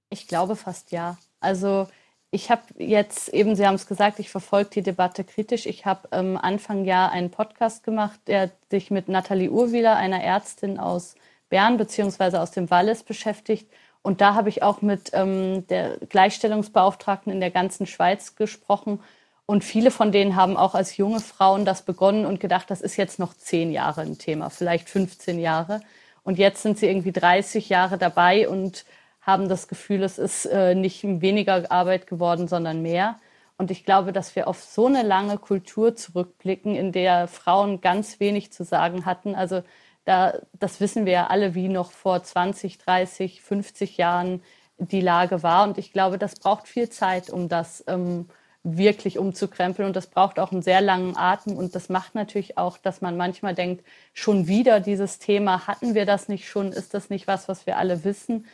Ich 0.09 0.27
glaube 0.27 0.57
fast 0.57 0.91
ja. 0.91 1.19
Also 1.39 1.87
ich 2.31 2.51
habe 2.51 2.63
jetzt 2.79 3.29
eben, 3.31 3.57
Sie 3.57 3.67
haben 3.67 3.75
es 3.75 3.87
gesagt, 3.87 4.21
ich 4.21 4.31
verfolge 4.31 4.71
die 4.71 4.83
Debatte 4.83 5.25
kritisch. 5.25 5.67
Ich 5.67 5.85
habe 5.85 6.09
ähm, 6.13 6.37
Anfang 6.37 6.85
Jahr 6.85 7.11
einen 7.11 7.31
Podcast 7.31 7.83
gemacht, 7.83 8.21
der 8.29 8.51
sich 8.71 8.91
mit 8.91 9.09
Nathalie 9.09 9.51
Urwieler, 9.51 9.97
einer 9.97 10.23
Ärztin 10.23 10.79
aus 10.79 11.17
Bern 11.49 11.77
beziehungsweise 11.77 12.41
aus 12.41 12.53
dem 12.53 12.71
Wallis 12.71 13.03
beschäftigt. 13.03 13.69
Und 14.03 14.21
da 14.21 14.35
habe 14.35 14.49
ich 14.49 14.63
auch 14.63 14.81
mit 14.81 15.11
ähm, 15.13 15.67
der 15.67 15.99
Gleichstellungsbeauftragten 16.09 17.33
in 17.33 17.41
der 17.41 17.51
ganzen 17.51 17.87
Schweiz 17.87 18.37
gesprochen. 18.37 19.01
Und 19.45 19.65
viele 19.65 19.91
von 19.91 20.13
denen 20.13 20.37
haben 20.37 20.57
auch 20.57 20.77
als 20.77 20.97
junge 20.97 21.19
Frauen 21.19 21.65
das 21.65 21.83
begonnen 21.83 22.25
und 22.25 22.39
gedacht, 22.39 22.71
das 22.71 22.81
ist 22.81 22.97
jetzt 22.97 23.19
noch 23.19 23.35
zehn 23.35 23.73
Jahre 23.73 24.03
ein 24.03 24.19
Thema, 24.19 24.49
vielleicht 24.51 24.89
15 24.89 25.41
Jahre. 25.41 25.81
Und 26.23 26.39
jetzt 26.39 26.63
sind 26.63 26.79
sie 26.79 26.87
irgendwie 26.87 27.11
30 27.13 27.69
Jahre 27.69 27.99
dabei 27.99 28.49
und 28.49 28.85
haben 29.31 29.49
das 29.49 29.69
Gefühl, 29.69 30.03
es 30.03 30.19
ist 30.19 30.47
äh, 30.47 30.75
nicht 30.75 31.03
weniger 31.05 31.71
Arbeit 31.71 32.07
geworden, 32.07 32.49
sondern 32.49 32.83
mehr. 32.83 33.17
Und 33.59 33.71
ich 33.71 33.85
glaube, 33.85 34.13
dass 34.13 34.37
wir 34.37 34.49
auf 34.49 34.63
so 34.63 34.87
eine 34.87 35.03
lange 35.03 35.37
Kultur 35.39 35.95
zurückblicken, 35.95 36.75
in 36.75 36.93
der 36.93 37.29
Frauen 37.29 37.81
ganz 37.81 38.19
wenig 38.19 38.53
zu 38.53 38.65
sagen 38.65 39.05
hatten. 39.05 39.35
Also 39.35 39.63
da, 40.07 40.35
das 40.55 40.81
wissen 40.81 41.05
wir 41.05 41.13
ja 41.13 41.27
alle, 41.27 41.55
wie 41.55 41.69
noch 41.69 41.91
vor 41.93 42.23
20, 42.23 42.79
30, 42.79 43.43
50 43.43 43.99
Jahren 43.99 44.43
die 44.79 45.03
Lage 45.03 45.43
war. 45.43 45.65
Und 45.69 45.79
ich 45.79 45.93
glaube, 45.93 46.17
das 46.17 46.37
braucht 46.37 46.69
viel 46.69 46.89
Zeit, 46.89 47.29
um 47.29 47.49
das 47.49 47.85
ähm, 47.87 48.31
wirklich 48.63 49.19
umzukrempeln. 49.19 49.87
Und 49.87 49.97
das 49.97 50.07
braucht 50.07 50.39
auch 50.39 50.53
einen 50.53 50.63
sehr 50.63 50.81
langen 50.81 51.17
Atem. 51.17 51.57
Und 51.57 51.75
das 51.75 51.89
macht 51.89 52.15
natürlich 52.15 52.59
auch, 52.59 52.79
dass 52.79 53.01
man 53.01 53.17
manchmal 53.17 53.55
denkt, 53.55 53.85
schon 54.15 54.47
wieder 54.47 54.81
dieses 54.81 55.19
Thema, 55.19 55.67
hatten 55.67 55.95
wir 55.95 56.07
das 56.07 56.29
nicht 56.29 56.49
schon? 56.49 56.73
Ist 56.73 56.95
das 56.95 57.11
nicht 57.11 57.27
was, 57.27 57.49
was 57.49 57.67
wir 57.67 57.77
alle 57.77 58.05
wissen? 58.05 58.47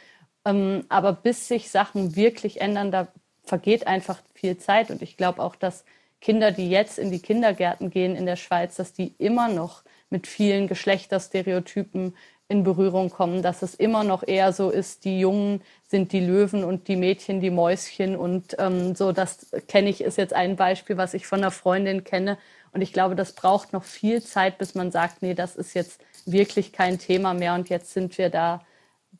Ähm, 0.46 0.84
aber 0.88 1.12
bis 1.12 1.48
sich 1.48 1.70
Sachen 1.70 2.16
wirklich 2.16 2.60
ändern, 2.62 2.90
da 2.90 3.08
vergeht 3.44 3.86
einfach 3.86 4.20
viel 4.34 4.56
Zeit. 4.56 4.90
Und 4.90 5.02
ich 5.02 5.16
glaube 5.16 5.42
auch, 5.42 5.56
dass 5.56 5.84
Kinder, 6.20 6.52
die 6.52 6.70
jetzt 6.70 6.98
in 6.98 7.10
die 7.10 7.20
Kindergärten 7.20 7.90
gehen 7.90 8.16
in 8.16 8.26
der 8.26 8.36
Schweiz, 8.36 8.76
dass 8.76 8.92
die 8.92 9.14
immer 9.18 9.48
noch 9.48 9.82
mit 10.08 10.26
vielen 10.26 10.68
Geschlechterstereotypen 10.68 12.14
in 12.48 12.62
Berührung 12.62 13.10
kommen, 13.10 13.42
dass 13.42 13.62
es 13.62 13.74
immer 13.74 14.04
noch 14.04 14.22
eher 14.26 14.52
so 14.52 14.70
ist, 14.70 15.04
die 15.04 15.18
Jungen 15.18 15.62
sind 15.88 16.12
die 16.12 16.20
Löwen 16.20 16.62
und 16.62 16.86
die 16.86 16.94
Mädchen 16.94 17.40
die 17.40 17.50
Mäuschen 17.50 18.16
und 18.16 18.54
ähm, 18.60 18.94
so, 18.94 19.10
das 19.10 19.50
kenne 19.66 19.90
ich, 19.90 20.00
ist 20.00 20.16
jetzt 20.16 20.32
ein 20.32 20.54
Beispiel, 20.54 20.96
was 20.96 21.14
ich 21.14 21.26
von 21.26 21.40
einer 21.40 21.50
Freundin 21.50 22.04
kenne. 22.04 22.38
Und 22.72 22.82
ich 22.82 22.92
glaube, 22.92 23.16
das 23.16 23.32
braucht 23.32 23.72
noch 23.72 23.82
viel 23.82 24.22
Zeit, 24.22 24.58
bis 24.58 24.76
man 24.76 24.92
sagt, 24.92 25.22
nee, 25.22 25.34
das 25.34 25.56
ist 25.56 25.74
jetzt 25.74 26.00
wirklich 26.24 26.72
kein 26.72 26.98
Thema 26.98 27.34
mehr 27.34 27.54
und 27.54 27.68
jetzt 27.68 27.92
sind 27.92 28.16
wir 28.16 28.30
da, 28.30 28.64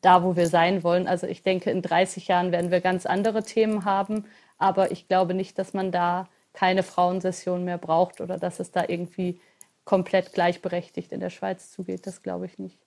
da, 0.01 0.23
wo 0.23 0.35
wir 0.35 0.47
sein 0.47 0.83
wollen. 0.83 1.07
Also 1.07 1.27
ich 1.27 1.43
denke, 1.43 1.71
in 1.71 1.81
30 1.81 2.27
Jahren 2.27 2.51
werden 2.51 2.71
wir 2.71 2.81
ganz 2.81 3.05
andere 3.05 3.43
Themen 3.43 3.85
haben, 3.85 4.25
aber 4.57 4.91
ich 4.91 5.07
glaube 5.07 5.33
nicht, 5.33 5.57
dass 5.57 5.73
man 5.73 5.91
da 5.91 6.27
keine 6.53 6.83
Frauensession 6.83 7.63
mehr 7.63 7.77
braucht 7.77 8.21
oder 8.21 8.37
dass 8.37 8.59
es 8.59 8.71
da 8.71 8.83
irgendwie 8.87 9.39
komplett 9.85 10.33
gleichberechtigt 10.33 11.11
in 11.11 11.19
der 11.19 11.29
Schweiz 11.29 11.71
zugeht. 11.71 12.07
Das 12.07 12.21
glaube 12.21 12.45
ich 12.45 12.57
nicht. 12.57 12.79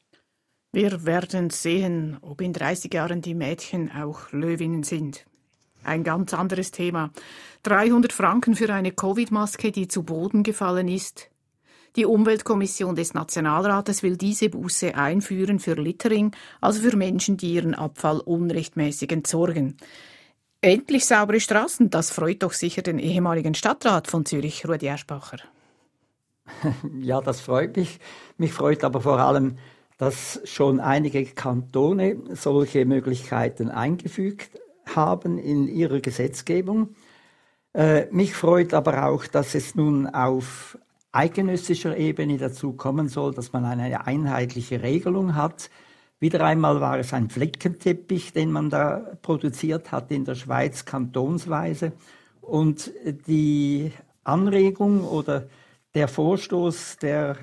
Wir 0.72 1.04
werden 1.04 1.50
sehen, 1.50 2.18
ob 2.20 2.40
in 2.40 2.52
30 2.52 2.92
Jahren 2.92 3.22
die 3.22 3.34
Mädchen 3.34 3.90
auch 3.90 4.30
Löwinnen 4.32 4.82
sind. 4.82 5.26
Ein 5.82 6.04
ganz 6.04 6.34
anderes 6.34 6.70
Thema. 6.70 7.10
300 7.62 8.12
Franken 8.12 8.54
für 8.54 8.72
eine 8.72 8.92
Covid-Maske, 8.92 9.72
die 9.72 9.88
zu 9.88 10.02
Boden 10.02 10.42
gefallen 10.42 10.88
ist. 10.88 11.29
Die 11.96 12.06
Umweltkommission 12.06 12.94
des 12.94 13.14
Nationalrates 13.14 14.02
will 14.02 14.16
diese 14.16 14.48
Buße 14.48 14.94
einführen 14.94 15.58
für 15.58 15.74
Littering, 15.74 16.32
also 16.60 16.80
für 16.88 16.96
Menschen, 16.96 17.36
die 17.36 17.54
ihren 17.54 17.74
Abfall 17.74 18.20
unrechtmäßig 18.20 19.10
entsorgen. 19.10 19.76
Endlich 20.60 21.06
saubere 21.06 21.40
Straßen, 21.40 21.90
das 21.90 22.10
freut 22.10 22.42
doch 22.42 22.52
sicher 22.52 22.82
den 22.82 22.98
ehemaligen 22.98 23.54
Stadtrat 23.54 24.08
von 24.08 24.24
Zürich, 24.26 24.68
Rudi 24.68 24.86
Eschbacher. 24.86 25.38
Ja, 27.00 27.20
das 27.20 27.40
freut 27.40 27.76
mich. 27.76 27.98
Mich 28.36 28.52
freut 28.52 28.84
aber 28.84 29.00
vor 29.00 29.18
allem, 29.18 29.56
dass 29.98 30.40
schon 30.44 30.80
einige 30.80 31.24
Kantone 31.24 32.16
solche 32.32 32.84
Möglichkeiten 32.84 33.68
eingefügt 33.70 34.50
haben 34.94 35.38
in 35.38 35.68
ihrer 35.68 36.00
Gesetzgebung. 36.00 36.94
Äh, 37.72 38.06
mich 38.10 38.34
freut 38.34 38.74
aber 38.74 39.06
auch, 39.06 39.26
dass 39.26 39.54
es 39.54 39.74
nun 39.74 40.06
auf 40.06 40.76
eidgenössischer 41.12 41.96
Ebene 41.96 42.38
dazu 42.38 42.72
kommen 42.72 43.08
soll, 43.08 43.34
dass 43.34 43.52
man 43.52 43.64
eine 43.64 44.06
einheitliche 44.06 44.82
Regelung 44.82 45.34
hat. 45.34 45.70
Wieder 46.20 46.44
einmal 46.44 46.80
war 46.80 46.98
es 46.98 47.12
ein 47.12 47.30
Fleckenteppich, 47.30 48.32
den 48.32 48.52
man 48.52 48.70
da 48.70 49.16
produziert 49.22 49.90
hat 49.90 50.10
in 50.10 50.24
der 50.24 50.34
Schweiz 50.34 50.84
kantonsweise. 50.84 51.92
Und 52.40 52.90
die 53.26 53.92
Anregung 54.24 55.04
oder 55.04 55.46
der 55.94 56.08
Vorstoß 56.08 56.98
der 56.98 57.36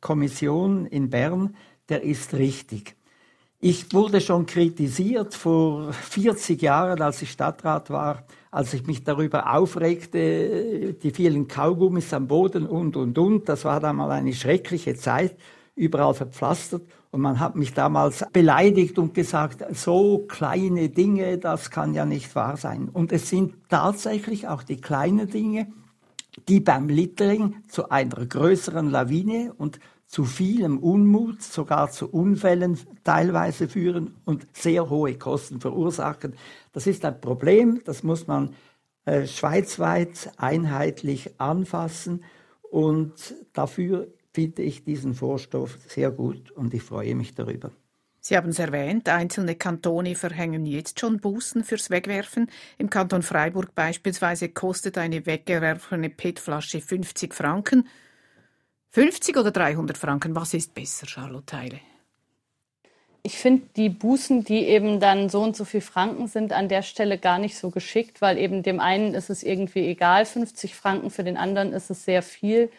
Kommission 0.00 0.86
in 0.86 1.10
Bern, 1.10 1.56
der 1.88 2.02
ist 2.02 2.34
richtig. 2.34 2.96
Ich 3.60 3.92
wurde 3.94 4.20
schon 4.20 4.44
kritisiert 4.44 5.34
vor 5.34 5.92
40 5.92 6.60
Jahren, 6.60 7.00
als 7.00 7.22
ich 7.22 7.30
Stadtrat 7.30 7.88
war, 7.88 8.24
als 8.54 8.72
ich 8.72 8.86
mich 8.86 9.02
darüber 9.02 9.52
aufregte, 9.52 10.94
die 10.94 11.10
vielen 11.10 11.48
Kaugummis 11.48 12.14
am 12.14 12.28
Boden 12.28 12.66
und, 12.66 12.96
und, 12.96 13.18
und. 13.18 13.48
Das 13.48 13.64
war 13.64 13.80
damals 13.80 14.12
eine 14.12 14.32
schreckliche 14.32 14.94
Zeit, 14.94 15.36
überall 15.74 16.14
verpflastert. 16.14 16.82
Und 17.10 17.20
man 17.20 17.40
hat 17.40 17.56
mich 17.56 17.74
damals 17.74 18.24
beleidigt 18.32 18.96
und 18.96 19.12
gesagt, 19.12 19.64
so 19.74 20.18
kleine 20.28 20.88
Dinge, 20.88 21.38
das 21.38 21.72
kann 21.72 21.94
ja 21.94 22.04
nicht 22.04 22.32
wahr 22.36 22.56
sein. 22.56 22.88
Und 22.92 23.10
es 23.10 23.28
sind 23.28 23.54
tatsächlich 23.68 24.46
auch 24.46 24.62
die 24.62 24.80
kleinen 24.80 25.28
Dinge, 25.28 25.66
die 26.48 26.60
beim 26.60 26.88
Littering 26.88 27.56
zu 27.66 27.90
einer 27.90 28.24
größeren 28.24 28.88
Lawine 28.88 29.52
und 29.58 29.80
zu 30.14 30.24
vielem 30.24 30.78
Unmut, 30.78 31.42
sogar 31.42 31.90
zu 31.90 32.08
Unfällen 32.08 32.78
teilweise 33.02 33.66
führen 33.66 34.14
und 34.24 34.46
sehr 34.52 34.88
hohe 34.88 35.18
Kosten 35.18 35.60
verursachen. 35.60 36.36
Das 36.72 36.86
ist 36.86 37.04
ein 37.04 37.20
Problem, 37.20 37.80
das 37.84 38.04
muss 38.04 38.28
man 38.28 38.54
äh, 39.06 39.26
schweizweit 39.26 40.30
einheitlich 40.36 41.40
anfassen 41.40 42.22
und 42.62 43.34
dafür 43.54 44.06
finde 44.32 44.62
ich 44.62 44.84
diesen 44.84 45.14
Vorstoff 45.14 45.78
sehr 45.88 46.12
gut 46.12 46.52
und 46.52 46.72
ich 46.74 46.84
freue 46.84 47.16
mich 47.16 47.34
darüber. 47.34 47.72
Sie 48.20 48.36
haben 48.36 48.50
es 48.50 48.60
erwähnt, 48.60 49.08
einzelne 49.08 49.56
Kantone 49.56 50.14
verhängen 50.14 50.64
jetzt 50.64 51.00
schon 51.00 51.18
Bußen 51.18 51.64
fürs 51.64 51.90
Wegwerfen. 51.90 52.48
Im 52.78 52.88
Kanton 52.88 53.22
Freiburg 53.22 53.74
beispielsweise 53.74 54.48
kostet 54.48 54.96
eine 54.96 55.26
weggeworfene 55.26 56.08
PET-Flasche 56.08 56.80
50 56.80 57.34
Franken. 57.34 57.88
50 58.94 59.36
oder 59.38 59.50
300 59.50 59.98
Franken, 59.98 60.36
was 60.36 60.54
ist 60.54 60.72
besser, 60.72 61.08
Charlotte 61.08 61.56
Heile? 61.56 61.80
Ich 63.24 63.38
finde 63.38 63.64
die 63.74 63.88
Bußen, 63.88 64.44
die 64.44 64.66
eben 64.68 65.00
dann 65.00 65.28
so 65.28 65.42
und 65.42 65.56
so 65.56 65.64
viel 65.64 65.80
Franken 65.80 66.28
sind, 66.28 66.52
an 66.52 66.68
der 66.68 66.82
Stelle 66.82 67.18
gar 67.18 67.40
nicht 67.40 67.58
so 67.58 67.70
geschickt, 67.70 68.22
weil 68.22 68.38
eben 68.38 68.62
dem 68.62 68.78
einen 68.78 69.14
ist 69.14 69.30
es 69.30 69.42
irgendwie 69.42 69.84
egal, 69.88 70.26
50 70.26 70.76
Franken, 70.76 71.10
für 71.10 71.24
den 71.24 71.36
anderen 71.36 71.72
ist 71.72 71.90
es 71.90 72.04
sehr 72.04 72.22
viel. 72.22 72.70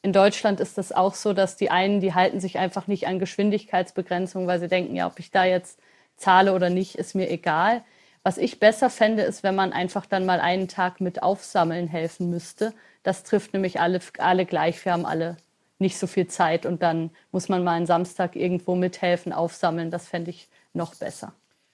In 0.00 0.12
Deutschland 0.12 0.60
ist 0.60 0.78
das 0.78 0.92
auch 0.92 1.16
so, 1.16 1.32
dass 1.32 1.56
die 1.56 1.72
einen, 1.72 2.00
die 2.00 2.14
halten 2.14 2.38
sich 2.38 2.56
einfach 2.56 2.86
nicht 2.86 3.08
an 3.08 3.18
Geschwindigkeitsbegrenzungen, 3.18 4.46
weil 4.46 4.60
sie 4.60 4.68
denken, 4.68 4.94
ja, 4.94 5.08
ob 5.08 5.18
ich 5.18 5.32
da 5.32 5.44
jetzt 5.44 5.80
zahle 6.16 6.54
oder 6.54 6.70
nicht, 6.70 6.94
ist 6.94 7.16
mir 7.16 7.28
egal. 7.28 7.82
Was 8.22 8.38
ich 8.38 8.60
besser 8.60 8.90
fände, 8.90 9.24
ist, 9.24 9.42
wenn 9.42 9.56
man 9.56 9.72
einfach 9.72 10.06
dann 10.06 10.24
mal 10.24 10.38
einen 10.38 10.68
Tag 10.68 11.00
mit 11.00 11.24
aufsammeln 11.24 11.88
helfen 11.88 12.30
müsste. 12.30 12.72
Das 13.02 13.24
trifft 13.24 13.54
nämlich 13.54 13.80
alle, 13.80 13.98
alle 14.18 14.46
gleich. 14.46 14.84
Wir 14.84 14.92
haben 14.92 15.04
alle 15.04 15.36
nicht 15.84 15.98
so 15.98 16.06
viel 16.06 16.26
Zeit 16.26 16.66
und 16.66 16.82
dann 16.82 17.10
muss 17.30 17.48
man 17.48 17.62
mal 17.62 17.72
einen 17.72 17.86
Samstag 17.86 18.34
irgendwo 18.34 18.74
mithelfen, 18.74 19.32
aufsammeln. 19.32 19.90
Das 19.90 20.08
fände 20.08 20.30
ich 20.30 20.48
noch 20.72 20.94
besser. 20.94 21.32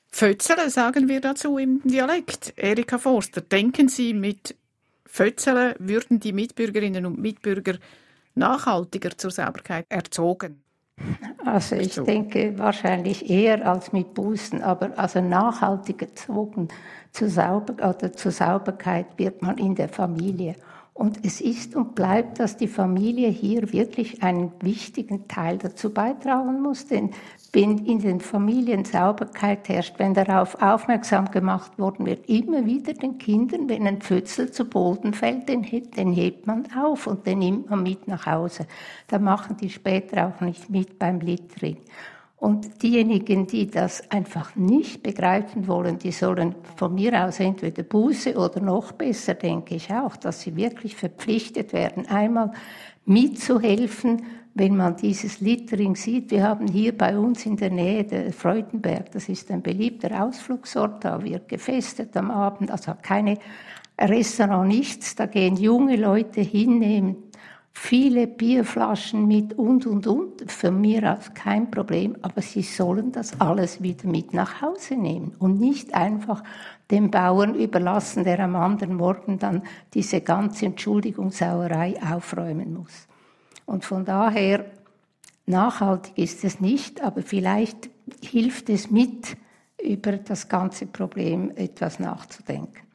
Fötzele 0.08 0.68
sagen 0.68 1.08
wir 1.08 1.20
dazu 1.20 1.56
im 1.56 1.80
Dialekt. 1.84 2.52
Erika 2.56 2.98
Forster, 2.98 3.40
denken 3.40 3.88
Sie, 3.88 4.12
mit 4.12 4.56
Fötzele 5.06 5.76
würden 5.78 6.18
die 6.18 6.32
Mitbürgerinnen 6.32 7.06
und 7.06 7.18
Mitbürger 7.18 7.78
nachhaltiger 8.34 9.16
zur 9.16 9.30
Sauberkeit 9.30 9.86
erzogen? 9.88 10.62
Also 11.44 11.76
ich 11.76 11.94
so. 11.94 12.04
denke 12.04 12.58
wahrscheinlich 12.58 13.30
eher 13.30 13.66
als 13.66 13.92
mit 13.92 14.12
Bußen, 14.14 14.62
aber 14.62 14.98
also 14.98 15.20
nachhaltig 15.20 16.02
erzogen 16.02 16.68
zur, 17.12 17.28
Sauber 17.28 17.74
oder 17.88 18.12
zur 18.12 18.32
Sauberkeit 18.32 19.06
wird 19.16 19.40
man 19.40 19.56
in 19.58 19.74
der 19.74 19.88
Familie. 19.88 20.56
Und 21.00 21.24
es 21.24 21.40
ist 21.40 21.76
und 21.76 21.94
bleibt, 21.94 22.40
dass 22.40 22.58
die 22.58 22.68
Familie 22.68 23.30
hier 23.30 23.72
wirklich 23.72 24.22
einen 24.22 24.52
wichtigen 24.60 25.28
Teil 25.28 25.56
dazu 25.56 25.94
beitragen 25.94 26.60
muss, 26.60 26.88
denn 26.88 27.12
wenn 27.54 27.86
in 27.86 28.00
den 28.00 28.20
Familien 28.20 28.84
Sauberkeit 28.84 29.66
herrscht, 29.70 29.94
wenn 29.96 30.12
darauf 30.12 30.60
aufmerksam 30.60 31.30
gemacht 31.30 31.78
worden 31.78 32.04
wird, 32.04 32.28
immer 32.28 32.66
wieder 32.66 32.92
den 32.92 33.16
Kindern, 33.16 33.66
wenn 33.70 33.86
ein 33.86 34.02
Pfützel 34.02 34.52
zu 34.52 34.66
Boden 34.66 35.14
fällt, 35.14 35.48
den, 35.48 35.62
den 35.62 36.12
hebt 36.12 36.46
man 36.46 36.68
auf 36.78 37.06
und 37.06 37.26
den 37.26 37.38
nimmt 37.38 37.70
man 37.70 37.82
mit 37.82 38.06
nach 38.06 38.26
Hause. 38.26 38.66
Da 39.08 39.18
machen 39.18 39.56
die 39.56 39.70
später 39.70 40.26
auch 40.26 40.42
nicht 40.42 40.68
mit 40.68 40.98
beim 40.98 41.20
Littering. 41.20 41.78
Und 42.40 42.82
diejenigen, 42.82 43.46
die 43.46 43.66
das 43.66 44.10
einfach 44.10 44.56
nicht 44.56 45.02
begreifen 45.02 45.68
wollen, 45.68 45.98
die 45.98 46.10
sollen 46.10 46.54
von 46.76 46.94
mir 46.94 47.26
aus 47.26 47.38
entweder 47.38 47.82
Buße 47.82 48.34
oder 48.34 48.60
noch 48.60 48.92
besser, 48.92 49.34
denke 49.34 49.74
ich 49.74 49.92
auch, 49.92 50.16
dass 50.16 50.40
sie 50.40 50.56
wirklich 50.56 50.96
verpflichtet 50.96 51.74
werden, 51.74 52.06
einmal 52.08 52.52
mitzuhelfen, 53.04 54.22
wenn 54.54 54.74
man 54.74 54.96
dieses 54.96 55.40
Littering 55.40 55.96
sieht. 55.96 56.30
Wir 56.30 56.44
haben 56.44 56.66
hier 56.66 56.96
bei 56.96 57.18
uns 57.18 57.44
in 57.44 57.58
der 57.58 57.70
Nähe 57.70 58.04
der 58.04 58.32
Freudenberg, 58.32 59.12
das 59.12 59.28
ist 59.28 59.50
ein 59.50 59.60
beliebter 59.60 60.24
Ausflugsort, 60.24 61.04
da 61.04 61.22
wird 61.22 61.46
gefestet 61.46 62.16
am 62.16 62.30
Abend, 62.30 62.70
also 62.70 62.92
keine 63.02 63.36
Restaurant, 64.00 64.66
nichts. 64.66 65.14
Da 65.14 65.26
gehen 65.26 65.56
junge 65.56 65.96
Leute 65.96 66.40
hin, 66.40 66.78
nehmen 66.78 67.29
viele 67.82 68.26
Bierflaschen 68.26 69.26
mit 69.26 69.54
und, 69.54 69.86
und, 69.86 70.06
und. 70.06 70.52
Für 70.52 70.70
mich 70.70 71.02
aus 71.02 71.32
kein 71.32 71.70
Problem, 71.70 72.14
aber 72.20 72.42
sie 72.42 72.60
sollen 72.60 73.10
das 73.10 73.40
alles 73.40 73.82
wieder 73.82 74.06
mit 74.06 74.34
nach 74.34 74.60
Hause 74.60 74.96
nehmen 74.96 75.34
und 75.38 75.58
nicht 75.58 75.94
einfach 75.94 76.44
dem 76.90 77.10
Bauern 77.10 77.54
überlassen, 77.54 78.24
der 78.24 78.38
am 78.40 78.54
anderen 78.54 78.94
Morgen 78.96 79.38
dann 79.38 79.62
diese 79.94 80.20
ganze 80.20 80.66
Entschuldigungssauerei 80.66 81.94
aufräumen 82.02 82.74
muss. 82.74 83.08
Und 83.64 83.86
von 83.86 84.04
daher, 84.04 84.66
nachhaltig 85.46 86.18
ist 86.18 86.44
es 86.44 86.60
nicht, 86.60 87.02
aber 87.02 87.22
vielleicht 87.22 87.88
hilft 88.22 88.68
es 88.68 88.90
mit, 88.90 89.38
über 89.82 90.12
das 90.18 90.50
ganze 90.50 90.84
Problem 90.84 91.50
etwas 91.56 91.98
nachzudenken. 91.98 92.89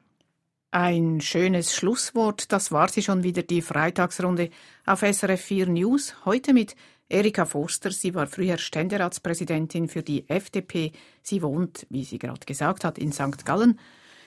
Ein 0.77 1.21
schönes 1.21 1.73
Schlusswort, 1.73 2.51
das 2.51 2.69
war 2.69 2.89
sie 2.89 3.01
schon 3.01 3.23
wieder, 3.23 3.43
die 3.43 3.61
Freitagsrunde 3.61 4.49
auf 4.85 5.03
SRF 5.03 5.39
4 5.39 5.67
News. 5.67 6.25
Heute 6.25 6.53
mit 6.53 6.75
Erika 7.07 7.45
Forster. 7.45 7.91
Sie 7.91 8.13
war 8.13 8.27
früher 8.27 8.57
Ständeratspräsidentin 8.57 9.87
für 9.87 10.03
die 10.03 10.29
FDP. 10.29 10.91
Sie 11.21 11.41
wohnt, 11.41 11.87
wie 11.89 12.03
sie 12.03 12.19
gerade 12.19 12.45
gesagt 12.45 12.83
hat, 12.83 12.97
in 12.97 13.13
St. 13.13 13.45
Gallen. 13.45 13.79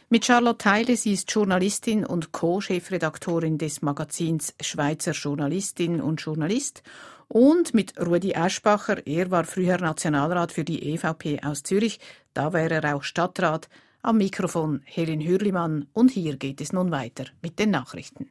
Mit 0.09 0.25
Charlotte 0.25 0.57
Teile, 0.57 0.97
sie 0.97 1.13
ist 1.13 1.31
Journalistin 1.31 2.07
und 2.07 2.33
Co-Chefredaktorin 2.33 3.59
des 3.59 3.83
Magazins 3.83 4.55
Schweizer 4.59 5.13
Journalistin 5.13 6.01
und 6.01 6.23
Journalist. 6.23 6.83
Und 7.29 7.75
mit 7.75 8.01
Rudi 8.01 8.35
Aschbacher, 8.35 9.07
er 9.07 9.31
war 9.31 9.45
früher 9.45 9.77
Nationalrat 9.77 10.53
für 10.53 10.65
die 10.65 10.95
EVP 10.95 11.43
aus 11.43 11.63
Zürich, 11.63 12.01
da 12.33 12.55
war 12.55 12.71
er 12.71 12.97
auch 12.97 13.03
Stadtrat. 13.03 13.69
Am 14.01 14.19
Mikrofon 14.19 14.81
Helen 14.85 15.21
Hürlimann 15.21 15.89
und 15.93 16.13
hier 16.13 16.37
geht 16.37 16.61
es 16.61 16.73
nun 16.73 16.93
weiter 16.93 17.25
mit 17.43 17.59
den 17.59 17.71
Nachrichten. 17.71 18.27